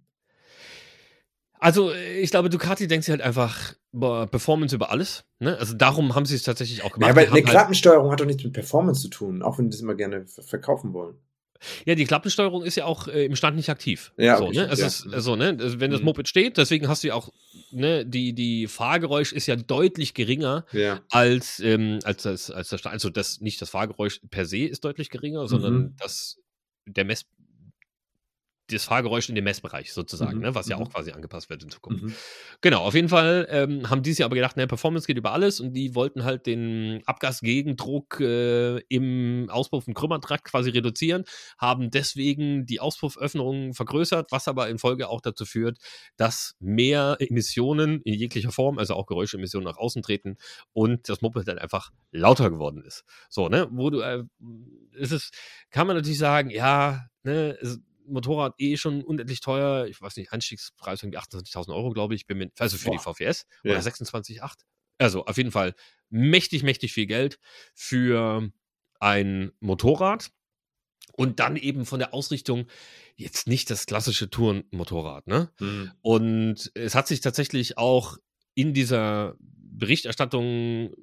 [1.59, 5.25] Also, äh, ich glaube, Ducati denkt sich halt einfach boah, Performance über alles.
[5.39, 5.57] Ne?
[5.59, 7.09] Also, darum haben sie es tatsächlich auch gemacht.
[7.09, 9.71] Ja, aber eine halt, Klappensteuerung hat doch nichts mit Performance zu tun, auch wenn die
[9.71, 11.17] das immer gerne ver- verkaufen wollen.
[11.87, 14.13] Ja, die Klappensteuerung ist ja auch äh, im Stand nicht aktiv.
[14.17, 14.69] Ja, so, okay, ne?
[14.69, 14.87] Also, ja.
[14.89, 15.57] es, also, ne?
[15.61, 16.07] also, wenn das Mhm.
[16.07, 17.31] Moped steht, deswegen hast du ja auch,
[17.71, 21.01] ne, die, die Fahrgeräusch ist ja deutlich geringer Ja.
[21.11, 25.11] als, ähm, als das, als das, also das, nicht das Fahrgeräusch per se ist deutlich
[25.11, 25.97] geringer, sondern Mhm.
[25.99, 26.39] das,
[26.87, 27.25] der Mess,
[28.69, 30.85] das Fahrgeräusch in dem Messbereich sozusagen, Mhm, ne, was ja mhm.
[30.85, 32.05] auch quasi angepasst wird in Zukunft.
[32.05, 32.15] Mhm.
[32.63, 35.61] Genau, auf jeden Fall ähm, haben die sich aber gedacht, ne, Performance geht über alles
[35.61, 41.25] und die wollten halt den Abgasgegendruck äh, im Auspuff- und Krümmertrakt quasi reduzieren,
[41.59, 45.79] haben deswegen die Auspufföffnungen vergrößert, was aber in Folge auch dazu führt,
[46.17, 50.37] dass mehr Emissionen in jeglicher Form, also auch Geräuschemissionen nach außen treten
[50.73, 53.05] und das Moped dann einfach lauter geworden ist.
[53.29, 54.25] So, ne, wo du, äh,
[54.93, 55.31] ist es,
[55.71, 59.87] kann man natürlich sagen, ja, ne, es, Motorrad eh schon unendlich teuer.
[59.87, 62.27] Ich weiß nicht, Einstiegspreis irgendwie 28.000 Euro, glaube ich.
[62.27, 63.15] Bin mir, also für die Boah.
[63.15, 63.73] VVS Ja.
[63.73, 64.65] oder 26,8.
[64.99, 65.75] Also auf jeden Fall
[66.09, 67.39] mächtig, mächtig viel Geld
[67.75, 68.51] für
[69.01, 70.31] ein Motorrad.
[71.17, 72.67] Und dann eben von der Ausrichtung
[73.15, 75.53] jetzt nicht das klassische Tourenmotorrad, ne?
[75.61, 75.93] Mhm.
[76.01, 78.17] Und es hat sich tatsächlich auch
[78.55, 80.95] in dieser Berichterstattung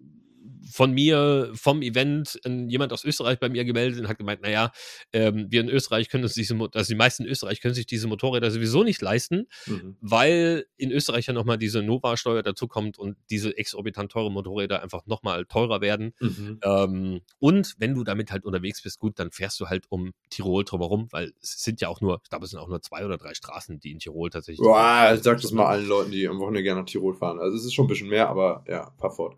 [0.70, 4.72] von mir, vom Event, jemand aus Österreich bei mir gemeldet und hat gemeint, naja,
[5.14, 8.08] ähm, wir in Österreich können uns diese, also die meisten in Österreich können sich diese
[8.08, 9.98] Motorräder sowieso nicht leisten, mhm.
[10.02, 15.46] weil in Österreich ja nochmal diese Nova-Steuer dazukommt und diese exorbitant teure Motorräder einfach nochmal
[15.46, 16.14] teurer werden.
[16.20, 16.60] Mhm.
[16.64, 20.64] Ähm, und wenn du damit halt unterwegs bist, gut, dann fährst du halt um Tirol
[20.64, 23.18] drumherum, weil es sind ja auch nur, ich glaube, es sind auch nur zwei oder
[23.18, 24.64] drei Straßen, die in Tirol tatsächlich.
[24.64, 27.40] Boah, sag das mal allen Leuten, die am Wochenende gerne nach Tirol fahren.
[27.40, 29.38] Also es ist schon ein bisschen mehr, aber ja, fahr fort.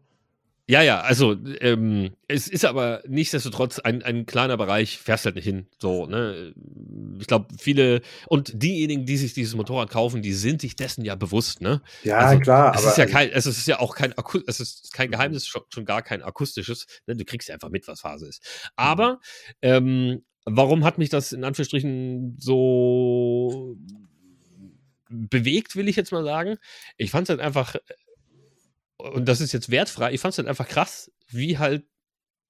[0.66, 5.44] Ja, ja, also ähm, es ist aber nichtsdestotrotz ein, ein kleiner Bereich, fährst halt nicht
[5.44, 5.68] hin.
[5.78, 6.54] So, ne?
[7.20, 11.16] Ich glaube, viele und diejenigen, die sich dieses Motorrad kaufen, die sind sich dessen ja
[11.16, 11.82] bewusst, ne?
[12.04, 12.74] Ja, also, klar.
[12.76, 15.64] Es ist ja kein, es ist ja auch kein Akku es ist kein Geheimnis, schon,
[15.68, 16.86] schon gar kein akustisches.
[17.08, 17.18] Ne?
[17.18, 18.72] Du kriegst ja einfach mit, was Phase ist.
[18.78, 19.20] Aber
[19.62, 23.76] ähm, warum hat mich das in Anführungsstrichen so
[25.10, 26.56] bewegt, will ich jetzt mal sagen?
[26.96, 27.76] Ich fand es halt einfach
[29.12, 31.86] und das ist jetzt wertfrei, ich fand es halt einfach krass, wie halt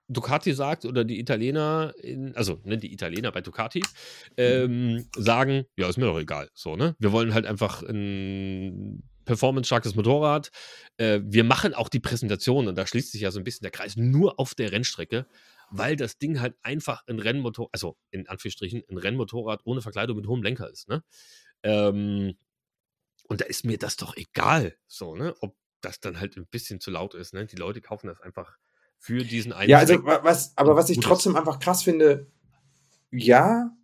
[0.09, 4.33] Ducati sagt oder die Italiener, in, also ne, die Italiener bei Ducati, mhm.
[4.37, 6.49] ähm, sagen, ja, ist mir doch egal.
[6.53, 6.95] So, ne?
[6.99, 10.51] Wir wollen halt einfach ein performance-starkes Motorrad.
[10.97, 13.71] Äh, wir machen auch die Präsentation, und da schließt sich ja so ein bisschen der
[13.71, 15.25] Kreis, nur auf der Rennstrecke,
[15.71, 20.27] weil das Ding halt einfach ein Rennmotor, also in Anführungsstrichen, ein Rennmotorrad ohne Verkleidung mit
[20.27, 21.03] hohem Lenker ist, ne?
[21.63, 22.37] Ähm,
[23.29, 25.33] und da ist mir das doch egal, so, ne?
[25.39, 27.33] Ob das dann halt ein bisschen zu laut ist.
[27.33, 27.45] Ne?
[27.45, 28.57] Die Leute kaufen das einfach
[28.97, 29.69] für diesen einen.
[29.69, 32.27] Ja, also was, aber was ich trotzdem einfach krass finde,
[33.11, 33.75] ja,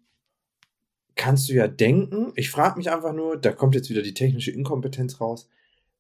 [1.16, 2.32] kannst du ja denken.
[2.36, 5.50] Ich frage mich einfach nur, da kommt jetzt wieder die technische Inkompetenz raus.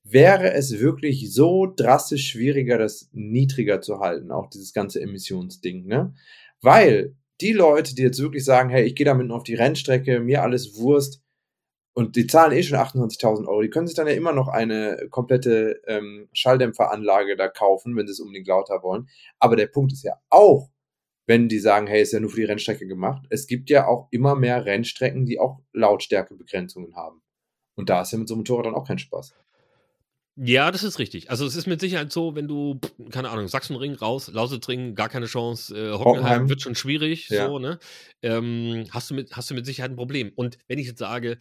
[0.03, 6.13] Wäre es wirklich so drastisch schwieriger, das niedriger zu halten, auch dieses ganze Emissionsding, ne?
[6.61, 10.19] Weil die Leute, die jetzt wirklich sagen, hey, ich gehe damit nur auf die Rennstrecke,
[10.19, 11.21] mir alles Wurst,
[11.99, 13.61] und die zahlen eh schon 28.000 Euro.
[13.61, 18.13] Die können sich dann ja immer noch eine komplette ähm, Schalldämpferanlage da kaufen, wenn sie
[18.13, 19.09] es unbedingt lauter wollen.
[19.37, 20.69] Aber der Punkt ist ja auch,
[21.25, 23.25] wenn die sagen, hey, ist ja nur für die Rennstrecke gemacht.
[23.29, 27.21] Es gibt ja auch immer mehr Rennstrecken, die auch Lautstärkebegrenzungen haben.
[27.75, 29.33] Und da ist ja mit so einem Motorrad dann auch kein Spaß.
[30.41, 31.29] Ja, das ist richtig.
[31.29, 32.79] Also es ist mit Sicherheit so, wenn du,
[33.11, 37.47] keine Ahnung, Sachsenring raus, Lausitzring, gar keine Chance, äh, Hockenheim, Hockenheim wird schon schwierig, ja.
[37.47, 37.77] so, ne?
[38.21, 40.31] Ähm, hast, du mit, hast du mit Sicherheit ein Problem.
[40.35, 41.39] Und wenn ich jetzt sage,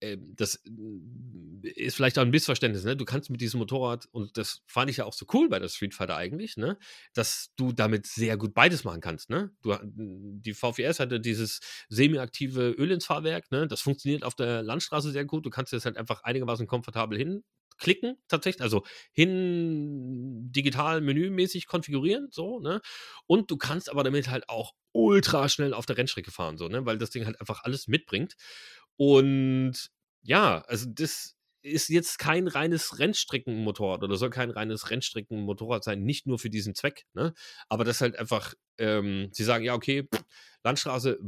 [0.00, 2.96] das äh, ist vielleicht auch ein Missverständnis, ne?
[2.96, 5.68] Du kannst mit diesem Motorrad, und das fand ich ja auch so cool bei der
[5.68, 6.78] Street Fighter eigentlich, ne?
[7.12, 9.50] Dass du damit sehr gut beides machen kannst, ne?
[9.62, 13.66] Du, die VVS hatte dieses semi-aktive Öl ins Fahrwerk, ne?
[13.68, 15.44] Das funktioniert auf der Landstraße sehr gut.
[15.44, 22.60] Du kannst das halt einfach einigermaßen komfortabel hinklicken, tatsächlich, also hin digital menümäßig konfigurieren, so,
[22.60, 22.80] ne?
[23.26, 26.86] Und du kannst aber damit halt auch ultra schnell auf der Rennstrecke fahren, so, ne?
[26.86, 28.36] Weil das Ding halt einfach alles mitbringt.
[29.00, 29.90] Und
[30.20, 36.26] ja, also das ist jetzt kein reines Rennstreckenmotorrad oder soll kein reines Rennstreckenmotorrad sein, nicht
[36.26, 37.06] nur für diesen Zweck.
[37.14, 37.32] Ne?
[37.70, 40.06] Aber das halt einfach, ähm, sie sagen, ja, okay,
[40.64, 41.18] Landstraße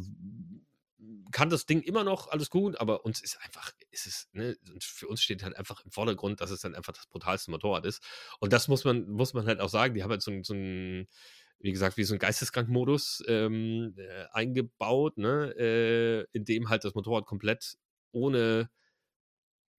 [1.30, 5.08] kann das Ding immer noch alles gut, aber uns ist einfach, ist es, ne, für
[5.08, 8.02] uns steht halt einfach im Vordergrund, dass es dann einfach das brutalste Motorrad ist.
[8.38, 11.08] Und das muss man, muss man halt auch sagen, die haben halt so, so ein
[11.62, 15.54] wie gesagt, wie so ein Geisteskrank-Modus ähm, äh, eingebaut, ne?
[15.56, 17.76] Äh, in dem halt das Motorrad komplett
[18.10, 18.68] ohne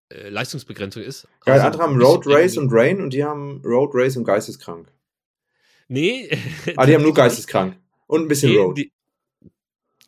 [0.09, 1.27] äh, Leistungsbegrenzung ist.
[1.45, 4.91] Ja, also, andere haben Road Race und Rain und die haben Road Race und Geisteskrank.
[5.89, 6.29] Nee.
[6.77, 7.77] ah, die haben nur Geisteskrank.
[8.07, 8.77] Und ein bisschen nee, Road.
[8.77, 8.93] Die,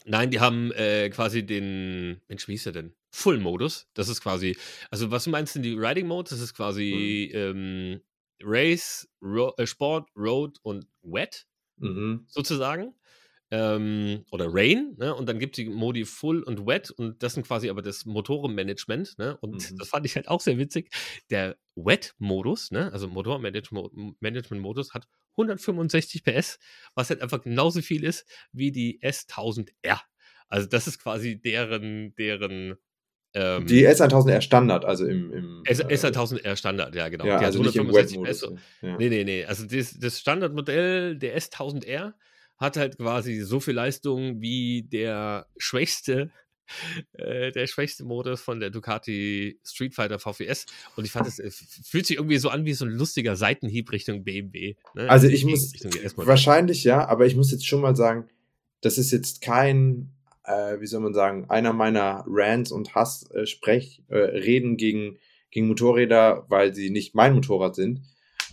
[0.05, 2.95] nein, die haben äh, quasi den, Mensch, wie hieß der denn?
[3.11, 3.88] Full-Modus.
[3.93, 4.57] Das ist quasi,
[4.91, 6.30] also was meinst du die Riding Mode?
[6.30, 7.39] Das ist quasi hm.
[7.41, 8.01] ähm,
[8.41, 11.47] Race, Ro äh, Sport, Road und Wet
[11.78, 12.26] mhm.
[12.28, 12.93] sozusagen.
[13.51, 15.13] Ähm, oder Rain, ne?
[15.13, 18.05] Und dann gibt es die Modi Full und Wet und das sind quasi aber das
[18.05, 19.38] Motorenmanagement, ne?
[19.38, 19.78] Und mhm.
[19.78, 20.89] das fand ich halt auch sehr witzig.
[21.30, 22.91] Der Wet-Modus, ne?
[22.91, 25.07] Also Motormanagement-Modus hat
[25.38, 26.57] 165 PS,
[26.95, 30.01] was halt einfach genauso viel ist wie die S1000R.
[30.47, 32.78] Also das ist quasi deren, deren
[33.36, 35.31] ähm, die S1000R Standard, also im.
[35.31, 37.25] im S, äh, S1000R Standard, ja, genau.
[37.25, 37.91] Ja, die also nicht im.
[37.91, 38.97] Ja.
[38.97, 39.45] Nee, nee, nee.
[39.45, 42.13] Also das, das Standardmodell der S1000R
[42.57, 46.31] hat halt quasi so viel Leistung wie der schwächste
[47.13, 50.65] äh, der schwächste Modus von der Ducati Street Fighter VVS.
[50.95, 54.23] Und ich fand, es fühlt sich irgendwie so an wie so ein lustiger Seitenhieb Richtung
[54.23, 54.75] BMW.
[54.93, 55.09] Ne?
[55.09, 55.73] Also ich muss,
[56.15, 58.29] wahrscheinlich ja, aber ich muss jetzt schon mal sagen,
[58.81, 60.11] das ist jetzt kein
[60.45, 65.17] äh, wie soll man sagen, einer meiner Rants und Hass-Sprechreden äh, gegen,
[65.51, 68.01] gegen Motorräder, weil sie nicht mein Motorrad sind,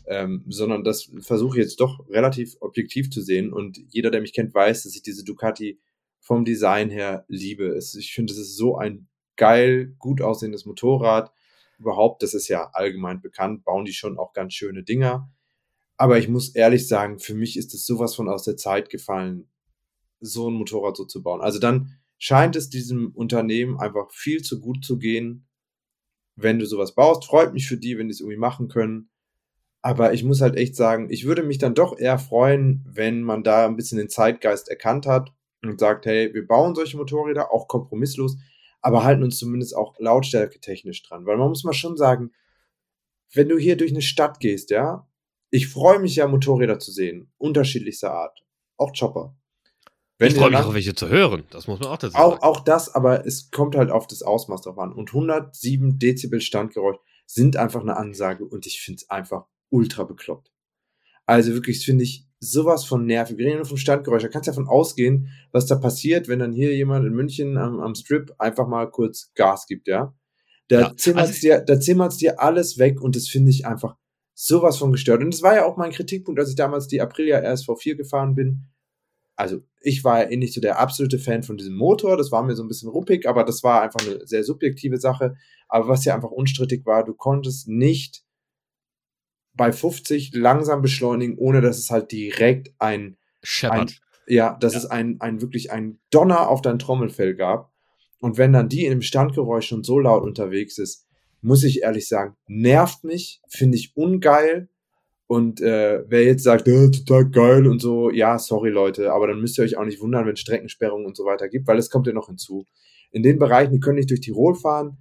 [0.07, 3.53] ähm, sondern das versuche ich jetzt doch relativ objektiv zu sehen.
[3.53, 5.81] Und jeder, der mich kennt, weiß, dass ich diese Ducati
[6.21, 7.67] vom Design her liebe.
[7.69, 11.33] Es, ich finde, es ist so ein geil, gut aussehendes Motorrad.
[11.79, 15.31] Überhaupt, das ist ja allgemein bekannt, bauen die schon auch ganz schöne Dinger.
[15.97, 19.49] Aber ich muss ehrlich sagen, für mich ist es sowas von aus der Zeit gefallen,
[20.23, 21.41] so ein Motorrad so zu bauen.
[21.41, 25.49] Also dann scheint es diesem Unternehmen einfach viel zu gut zu gehen,
[26.37, 27.25] wenn du sowas baust.
[27.25, 29.11] Freut mich für die, wenn die es irgendwie machen können.
[29.83, 33.43] Aber ich muss halt echt sagen, ich würde mich dann doch eher freuen, wenn man
[33.43, 37.67] da ein bisschen den Zeitgeist erkannt hat und sagt, hey, wir bauen solche Motorräder, auch
[37.67, 38.37] kompromisslos,
[38.81, 41.27] aber halten uns zumindest auch lautstärke technisch dran.
[41.27, 42.31] Weil man muss mal schon sagen,
[43.35, 45.09] wenn du hier durch eine Stadt gehst, ja,
[45.51, 48.45] ich freue mich ja, Motorräder zu sehen, unterschiedlichster Art,
[48.77, 49.37] auch Chopper.
[50.23, 51.43] Wenn ich freue mich auch, welche zu hören.
[51.51, 52.43] Das muss man auch dazu auch, sagen.
[52.45, 54.93] Auch das, aber es kommt halt auf das Ausmaß drauf an.
[54.93, 60.53] Und 107 Dezibel Standgeräusch sind einfach eine Ansage und ich finde es einfach ultra bekloppt.
[61.27, 63.37] Also wirklich, finde ich sowas von nervig.
[63.37, 64.23] Wir reden nur vom Standgeräusch.
[64.23, 67.81] Da kannst du davon ausgehen, was da passiert, wenn dann hier jemand in München am,
[67.81, 70.15] am Strip einfach mal kurz Gas gibt, ja.
[70.69, 73.97] Da ja, zimmert's also dir, da zimmert's dir alles weg und das finde ich einfach
[74.35, 75.21] sowas von gestört.
[75.21, 78.69] Und das war ja auch mein Kritikpunkt, als ich damals die Aprilia RSV4 gefahren bin
[79.37, 82.43] also ich war ja eh nicht so der absolute Fan von diesem Motor, das war
[82.43, 85.35] mir so ein bisschen ruppig, aber das war einfach eine sehr subjektive Sache.
[85.69, 88.23] Aber was ja einfach unstrittig war, du konntest nicht
[89.55, 93.17] bei 50 langsam beschleunigen, ohne dass es halt direkt ein,
[93.63, 93.91] ein
[94.27, 94.81] ja, dass ja.
[94.81, 97.73] es ein, ein wirklich ein Donner auf dein Trommelfell gab.
[98.21, 101.07] Und wenn dann die in dem Standgeräusch schon so laut unterwegs ist,
[101.41, 104.69] muss ich ehrlich sagen, nervt mich, finde ich ungeil
[105.33, 109.41] und äh, wer jetzt sagt, äh, total geil und so, ja, sorry Leute, aber dann
[109.41, 112.07] müsst ihr euch auch nicht wundern, wenn Streckensperrungen und so weiter gibt, weil es kommt
[112.07, 112.67] ja noch hinzu.
[113.13, 114.99] In den Bereichen, die können nicht durch Tirol fahren,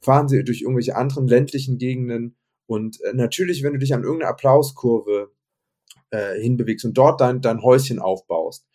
[0.00, 4.30] fahren sie durch irgendwelche anderen ländlichen Gegenden und äh, natürlich, wenn du dich an irgendeine
[4.30, 5.32] Applauskurve
[6.08, 8.66] äh, hinbewegst und dort dein, dein Häuschen aufbaust,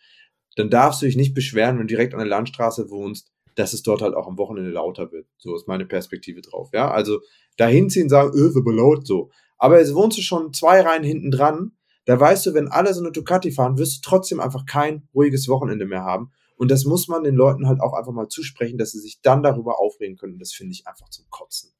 [0.54, 3.82] dann darfst du dich nicht beschweren, wenn du direkt an der Landstraße wohnst, dass es
[3.82, 5.26] dort halt auch am Wochenende lauter wird.
[5.38, 6.70] So ist meine Perspektive drauf.
[6.72, 7.18] Ja, also
[7.56, 9.32] dahin ziehen, sagen, öh, so laut, so.
[9.60, 11.72] Aber jetzt wohnst du schon zwei Reihen hinten dran.
[12.06, 15.48] Da weißt du, wenn alle so eine Ducati fahren, wirst du trotzdem einfach kein ruhiges
[15.48, 16.32] Wochenende mehr haben.
[16.56, 19.42] Und das muss man den Leuten halt auch einfach mal zusprechen, dass sie sich dann
[19.42, 20.38] darüber aufregen können.
[20.38, 21.72] Das finde ich einfach zum Kotzen.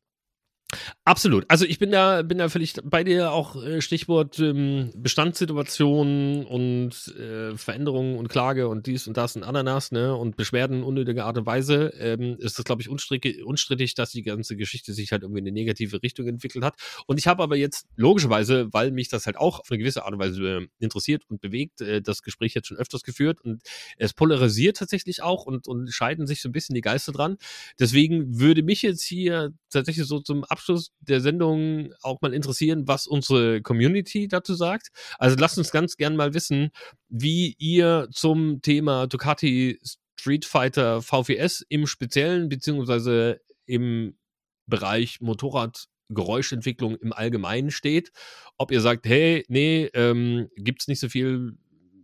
[1.05, 1.45] Absolut.
[1.49, 7.09] Also ich bin da, bin da völlig bei dir auch äh, Stichwort ähm, Bestandssituation und
[7.19, 10.15] äh, Veränderungen und Klage und dies und das und Ananas, ne?
[10.15, 11.93] Und Beschwerden unnötiger Art und Weise.
[11.99, 15.53] Ähm, ist das, glaube ich, unstrittig, dass die ganze Geschichte sich halt irgendwie in eine
[15.55, 16.77] negative Richtung entwickelt hat.
[17.07, 20.13] Und ich habe aber jetzt logischerweise, weil mich das halt auch auf eine gewisse Art
[20.13, 23.63] und Weise äh, interessiert und bewegt, äh, das Gespräch jetzt schon öfters geführt und
[23.97, 27.37] es polarisiert tatsächlich auch und, und scheiden sich so ein bisschen die Geister dran.
[27.79, 32.87] Deswegen würde mich jetzt hier tatsächlich so zum Abschluss Abschluss der Sendung auch mal interessieren,
[32.87, 34.89] was unsere Community dazu sagt.
[35.19, 36.71] Also lasst uns ganz gern mal wissen,
[37.09, 39.81] wie ihr zum Thema Ducati
[40.19, 44.19] Street Fighter VVS im Speziellen beziehungsweise im
[44.67, 48.13] Bereich Motorradgeräuschentwicklung im Allgemeinen steht.
[48.59, 51.57] Ob ihr sagt, hey, nee, ähm, gibt es nicht so viel,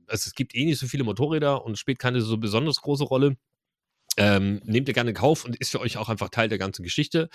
[0.06, 3.36] also es gibt eh nicht so viele Motorräder und spielt keine so besonders große Rolle
[4.16, 6.82] ähm, nehmt ihr gerne in Kauf und ist für euch auch einfach Teil der ganzen
[6.82, 7.28] Geschichte.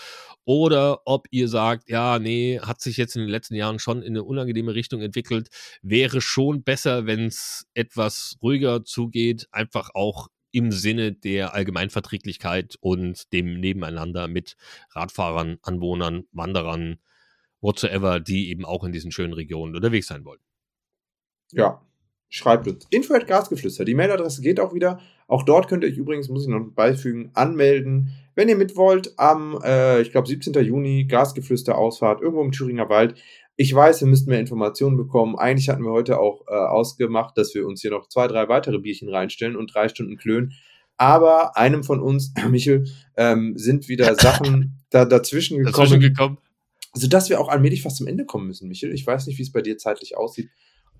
[0.46, 4.14] Oder ob ihr sagt, ja, nee, hat sich jetzt in den letzten Jahren schon in
[4.14, 5.50] eine unangenehme Richtung entwickelt,
[5.82, 13.32] wäre schon besser, wenn es etwas ruhiger zugeht, einfach auch im Sinne der Allgemeinverträglichkeit und
[13.32, 14.58] dem Nebeneinander mit
[14.90, 17.00] Radfahrern, Anwohnern, Wanderern,
[17.62, 20.42] whatsoever, die eben auch in diesen schönen Regionen unterwegs sein wollen.
[21.52, 21.82] Ja,
[22.30, 22.86] schreibt uns.
[22.90, 23.86] Info at Gasgeflüster.
[23.86, 25.00] Die Mailadresse geht auch wieder.
[25.32, 28.12] Auch dort könnt ihr euch übrigens, muss ich noch beifügen, anmelden.
[28.36, 30.54] Wenn ihr mit wollt, am, äh, ich glaube, 17.
[30.62, 33.16] Juni, Gasgeflüster Ausfahrt, irgendwo im Thüringer Wald.
[33.56, 35.38] Ich weiß, wir müssten mehr Informationen bekommen.
[35.38, 38.80] Eigentlich hatten wir heute auch äh, ausgemacht, dass wir uns hier noch zwei, drei weitere
[38.80, 40.52] Bierchen reinstellen und drei Stunden klönen.
[40.98, 45.74] Aber einem von uns, Michel, ähm, sind wieder Sachen da, dazwischen gekommen.
[45.74, 46.40] Dazwischen gekommen.
[46.94, 48.94] Sodass wir auch allmählich fast zum Ende kommen müssen, Michel.
[48.94, 50.50] Ich weiß nicht, wie es bei dir zeitlich aussieht.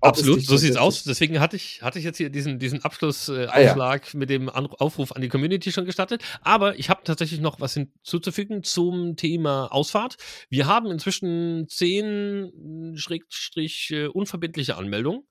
[0.02, 1.04] Absolut, so sieht's aus.
[1.04, 4.18] Deswegen hatte ich, hatte ich jetzt hier diesen, diesen Abschlussaufschlag äh, ah, ja.
[4.18, 6.22] mit dem Aufruf an die Community schon gestartet.
[6.42, 10.16] Aber ich habe tatsächlich noch was hinzuzufügen zum Thema Ausfahrt.
[10.48, 15.22] Wir haben inzwischen zehn Schrägstrich äh, unverbindliche Anmeldungen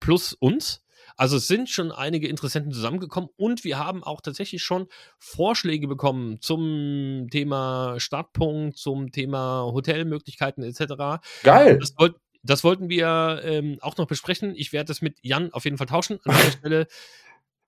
[0.00, 0.82] plus uns.
[1.16, 4.86] Also es sind schon einige Interessenten zusammengekommen und wir haben auch tatsächlich schon
[5.18, 11.22] Vorschläge bekommen zum Thema Startpunkt, zum Thema Hotelmöglichkeiten etc.
[11.42, 11.78] Geil.
[11.78, 11.94] Das,
[12.42, 14.54] das wollten wir ähm, auch noch besprechen.
[14.56, 16.86] Ich werde das mit Jan auf jeden Fall tauschen an dieser Stelle.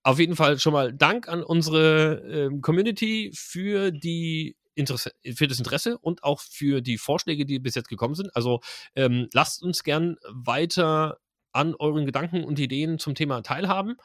[0.03, 5.59] Auf jeden Fall schon mal Dank an unsere ähm, Community für die Interesse, für das
[5.59, 8.35] Interesse und auch für die Vorschläge, die bis jetzt gekommen sind.
[8.35, 8.61] Also
[8.97, 11.18] ähm, lasst uns gern weiter
[11.53, 13.97] an euren Gedanken und Ideen zum Thema teilhaben.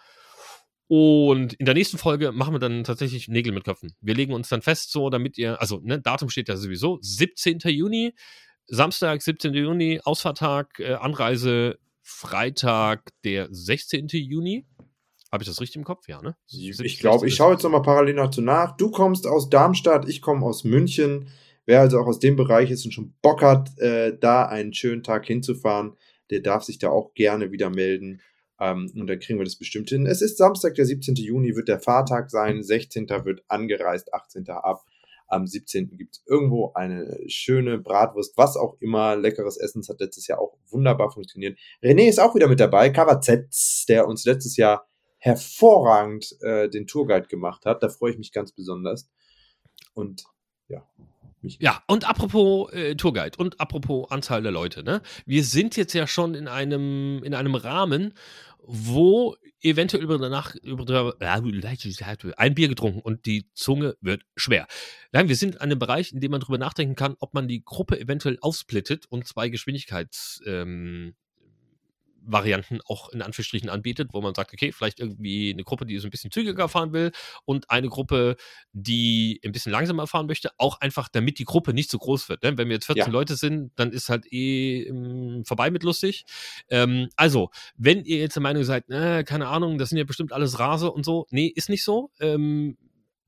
[0.89, 3.93] Und in der nächsten Folge machen wir dann tatsächlich Nägel mit Köpfen.
[3.99, 7.59] Wir legen uns dann fest, so damit ihr, also ne, Datum steht ja sowieso, 17.
[7.65, 8.13] Juni.
[8.67, 9.53] Samstag, 17.
[9.53, 14.07] Juni, Ausfahrttag, äh, Anreise Freitag, der 16.
[14.07, 14.65] Juni.
[15.31, 16.07] Habe ich das richtig im Kopf?
[16.07, 16.35] Ja, ne?
[16.47, 18.77] Ich glaube, ich schaue jetzt nochmal parallel dazu nach.
[18.77, 21.29] Du kommst aus Darmstadt, ich komme aus München.
[21.65, 25.03] Wer also auch aus dem Bereich ist und schon Bock hat, äh, da einen schönen
[25.03, 25.97] Tag hinzufahren,
[26.29, 28.21] der darf sich da auch gerne wieder melden.
[28.59, 30.05] Ähm, und dann kriegen wir das bestimmt hin.
[30.05, 31.15] Es ist Samstag, der 17.
[31.15, 32.63] Juni, wird der Fahrtag sein.
[32.63, 33.09] 16.
[33.23, 34.49] wird angereist, 18.
[34.49, 34.85] ab.
[35.27, 35.97] Am 17.
[35.97, 39.81] gibt es irgendwo eine schöne Bratwurst, was auch immer, leckeres Essen.
[39.81, 41.59] Das hat letztes Jahr auch wunderbar funktioniert.
[41.83, 47.27] René ist auch wieder mit dabei, KWZ, der uns letztes Jahr hervorragend äh, den Tourguide
[47.27, 47.83] gemacht hat.
[47.83, 49.09] Da freue ich mich ganz besonders.
[49.93, 50.23] Und
[50.67, 50.87] ja.
[51.59, 55.01] Ja, und apropos äh, Tourguide und apropos Anzahl der Leute, ne?
[55.25, 58.13] Wir sind jetzt ja schon in einem, in einem Rahmen,
[58.67, 61.15] wo eventuell über der Nacht über
[62.37, 64.67] ein Bier getrunken und die Zunge wird schwer.
[65.13, 67.63] Nein, wir sind an einem Bereich, in dem man darüber nachdenken kann, ob man die
[67.63, 71.15] Gruppe eventuell aufsplittet und zwei Geschwindigkeits ähm,
[72.27, 76.07] Varianten auch in Anführungsstrichen anbietet, wo man sagt, okay, vielleicht irgendwie eine Gruppe, die so
[76.07, 77.11] ein bisschen zügiger fahren will
[77.45, 78.35] und eine Gruppe,
[78.73, 82.43] die ein bisschen langsamer fahren möchte, auch einfach, damit die Gruppe nicht so groß wird.
[82.43, 82.57] Ne?
[82.57, 83.09] Wenn wir jetzt 14 ja.
[83.09, 86.25] Leute sind, dann ist halt eh ähm, vorbei mit lustig.
[86.69, 90.33] Ähm, also, wenn ihr jetzt der Meinung seid, äh, keine Ahnung, das sind ja bestimmt
[90.33, 92.11] alles Rase und so, nee, ist nicht so.
[92.19, 92.77] Ähm,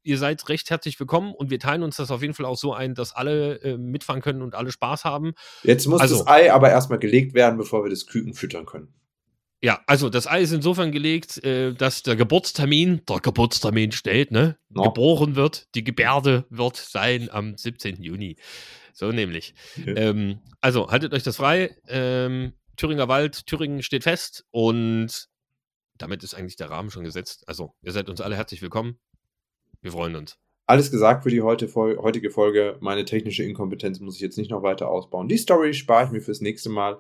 [0.09, 2.73] ihr seid recht herzlich willkommen und wir teilen uns das auf jeden Fall auch so
[2.73, 5.33] ein, dass alle äh, mitfahren können und alle Spaß haben.
[5.63, 8.91] Jetzt muss also, das Ei aber erstmal gelegt werden, bevor wir das Küken füttern können.
[9.61, 14.57] Ja, also das Ei ist insofern gelegt, äh, dass der Geburtstermin, der Geburtstermin steht, ne?
[14.69, 14.83] No.
[14.83, 18.01] Geboren wird, die Gebärde wird sein am 17.
[18.01, 18.37] Juni.
[18.93, 19.53] So nämlich.
[19.79, 19.93] Okay.
[19.95, 21.75] Ähm, also haltet euch das frei.
[21.87, 25.27] Ähm, Thüringer Wald, Thüringen steht fest und
[25.97, 27.43] damit ist eigentlich der Rahmen schon gesetzt.
[27.45, 28.97] Also ihr seid uns alle herzlich willkommen.
[29.81, 30.37] Wir freuen uns.
[30.65, 32.77] Alles gesagt für die heutige Folge.
[32.79, 35.27] Meine technische Inkompetenz muss ich jetzt nicht noch weiter ausbauen.
[35.27, 36.99] Die Story spare ich mir fürs nächste Mal.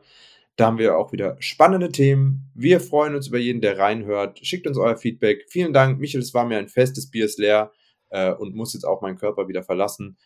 [0.55, 2.51] Da haben wir auch wieder spannende Themen.
[2.55, 4.39] Wir freuen uns über jeden, der reinhört.
[4.41, 5.45] Schickt uns euer Feedback.
[5.49, 6.21] Vielen Dank, Michael.
[6.21, 7.71] Es war mir ein festes Bier ist leer
[8.09, 10.17] äh, und muss jetzt auch meinen Körper wieder verlassen.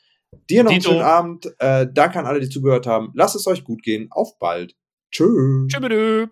[0.50, 0.90] Dir noch Dito.
[0.90, 1.54] einen schönen Abend.
[1.60, 3.12] Äh, danke an alle, die zugehört haben.
[3.14, 4.08] Lasst es euch gut gehen.
[4.10, 4.76] Auf bald.
[5.12, 5.68] Tschüss.
[5.68, 6.30] Tschüss.